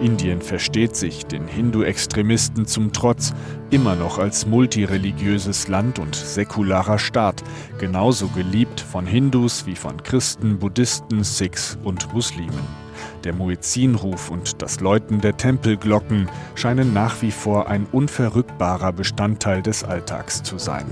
Indien 0.00 0.40
versteht 0.40 0.96
sich, 0.96 1.26
den 1.26 1.46
Hindu-Extremisten 1.46 2.66
zum 2.66 2.92
Trotz, 2.92 3.34
immer 3.70 3.96
noch 3.96 4.18
als 4.18 4.46
multireligiöses 4.46 5.68
Land 5.68 5.98
und 5.98 6.14
säkularer 6.14 6.98
Staat, 6.98 7.42
genauso 7.78 8.28
geliebt 8.28 8.80
von 8.80 9.04
Hindus 9.04 9.66
wie 9.66 9.76
von 9.76 10.02
Christen, 10.02 10.60
Buddhisten, 10.60 11.24
Sikhs 11.24 11.78
und 11.82 12.12
Muslimen. 12.14 12.82
Der 13.24 13.32
Muezzinruf 13.32 14.30
und 14.30 14.62
das 14.62 14.80
Läuten 14.80 15.20
der 15.20 15.36
Tempelglocken 15.36 16.28
scheinen 16.54 16.92
nach 16.92 17.22
wie 17.22 17.32
vor 17.32 17.68
ein 17.68 17.86
unverrückbarer 17.90 18.92
Bestandteil 18.92 19.62
des 19.62 19.84
Alltags 19.84 20.42
zu 20.42 20.58
sein. 20.58 20.86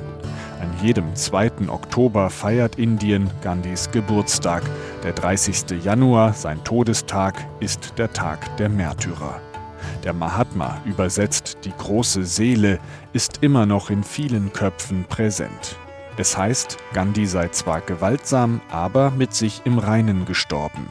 An 0.60 0.68
jedem 0.82 1.14
2. 1.14 1.68
Oktober 1.68 2.28
feiert 2.28 2.76
Indien 2.76 3.30
Gandhis 3.40 3.90
Geburtstag. 3.90 4.62
Der 5.02 5.12
30. 5.12 5.82
Januar, 5.82 6.34
sein 6.34 6.62
Todestag, 6.64 7.34
ist 7.60 7.94
der 7.96 8.12
Tag 8.12 8.56
der 8.58 8.68
Märtyrer. 8.68 9.40
Der 10.04 10.12
Mahatma, 10.12 10.78
übersetzt 10.84 11.58
die 11.64 11.72
große 11.72 12.24
Seele, 12.24 12.78
ist 13.14 13.42
immer 13.42 13.64
noch 13.64 13.88
in 13.88 14.04
vielen 14.04 14.52
Köpfen 14.52 15.04
präsent. 15.04 15.76
Es 16.18 16.36
heißt, 16.36 16.76
Gandhi 16.92 17.24
sei 17.24 17.48
zwar 17.48 17.80
gewaltsam, 17.80 18.60
aber 18.70 19.10
mit 19.10 19.32
sich 19.32 19.62
im 19.64 19.78
Reinen 19.78 20.26
gestorben. 20.26 20.86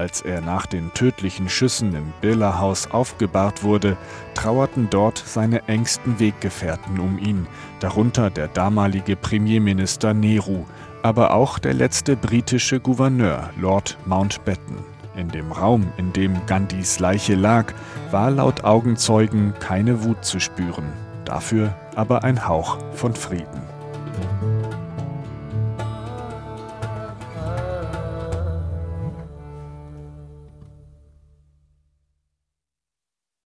Als 0.00 0.22
er 0.22 0.40
nach 0.40 0.64
den 0.64 0.94
tödlichen 0.94 1.50
Schüssen 1.50 1.94
im 1.94 2.14
Birla-Haus 2.22 2.90
aufgebahrt 2.90 3.62
wurde, 3.62 3.98
trauerten 4.32 4.88
dort 4.88 5.18
seine 5.18 5.68
engsten 5.68 6.18
Weggefährten 6.18 6.98
um 6.98 7.18
ihn, 7.18 7.46
darunter 7.80 8.30
der 8.30 8.48
damalige 8.48 9.14
Premierminister 9.14 10.14
Nehru, 10.14 10.64
aber 11.02 11.34
auch 11.34 11.58
der 11.58 11.74
letzte 11.74 12.16
britische 12.16 12.80
Gouverneur, 12.80 13.50
Lord 13.60 13.98
Mountbatten. 14.06 14.78
In 15.16 15.28
dem 15.28 15.52
Raum, 15.52 15.92
in 15.98 16.14
dem 16.14 16.46
Gandhis 16.46 16.98
Leiche 16.98 17.34
lag, 17.34 17.74
war 18.10 18.30
laut 18.30 18.64
Augenzeugen 18.64 19.52
keine 19.60 20.02
Wut 20.02 20.24
zu 20.24 20.40
spüren, 20.40 20.94
dafür 21.26 21.74
aber 21.94 22.24
ein 22.24 22.48
Hauch 22.48 22.78
von 22.94 23.14
Frieden. 23.14 23.69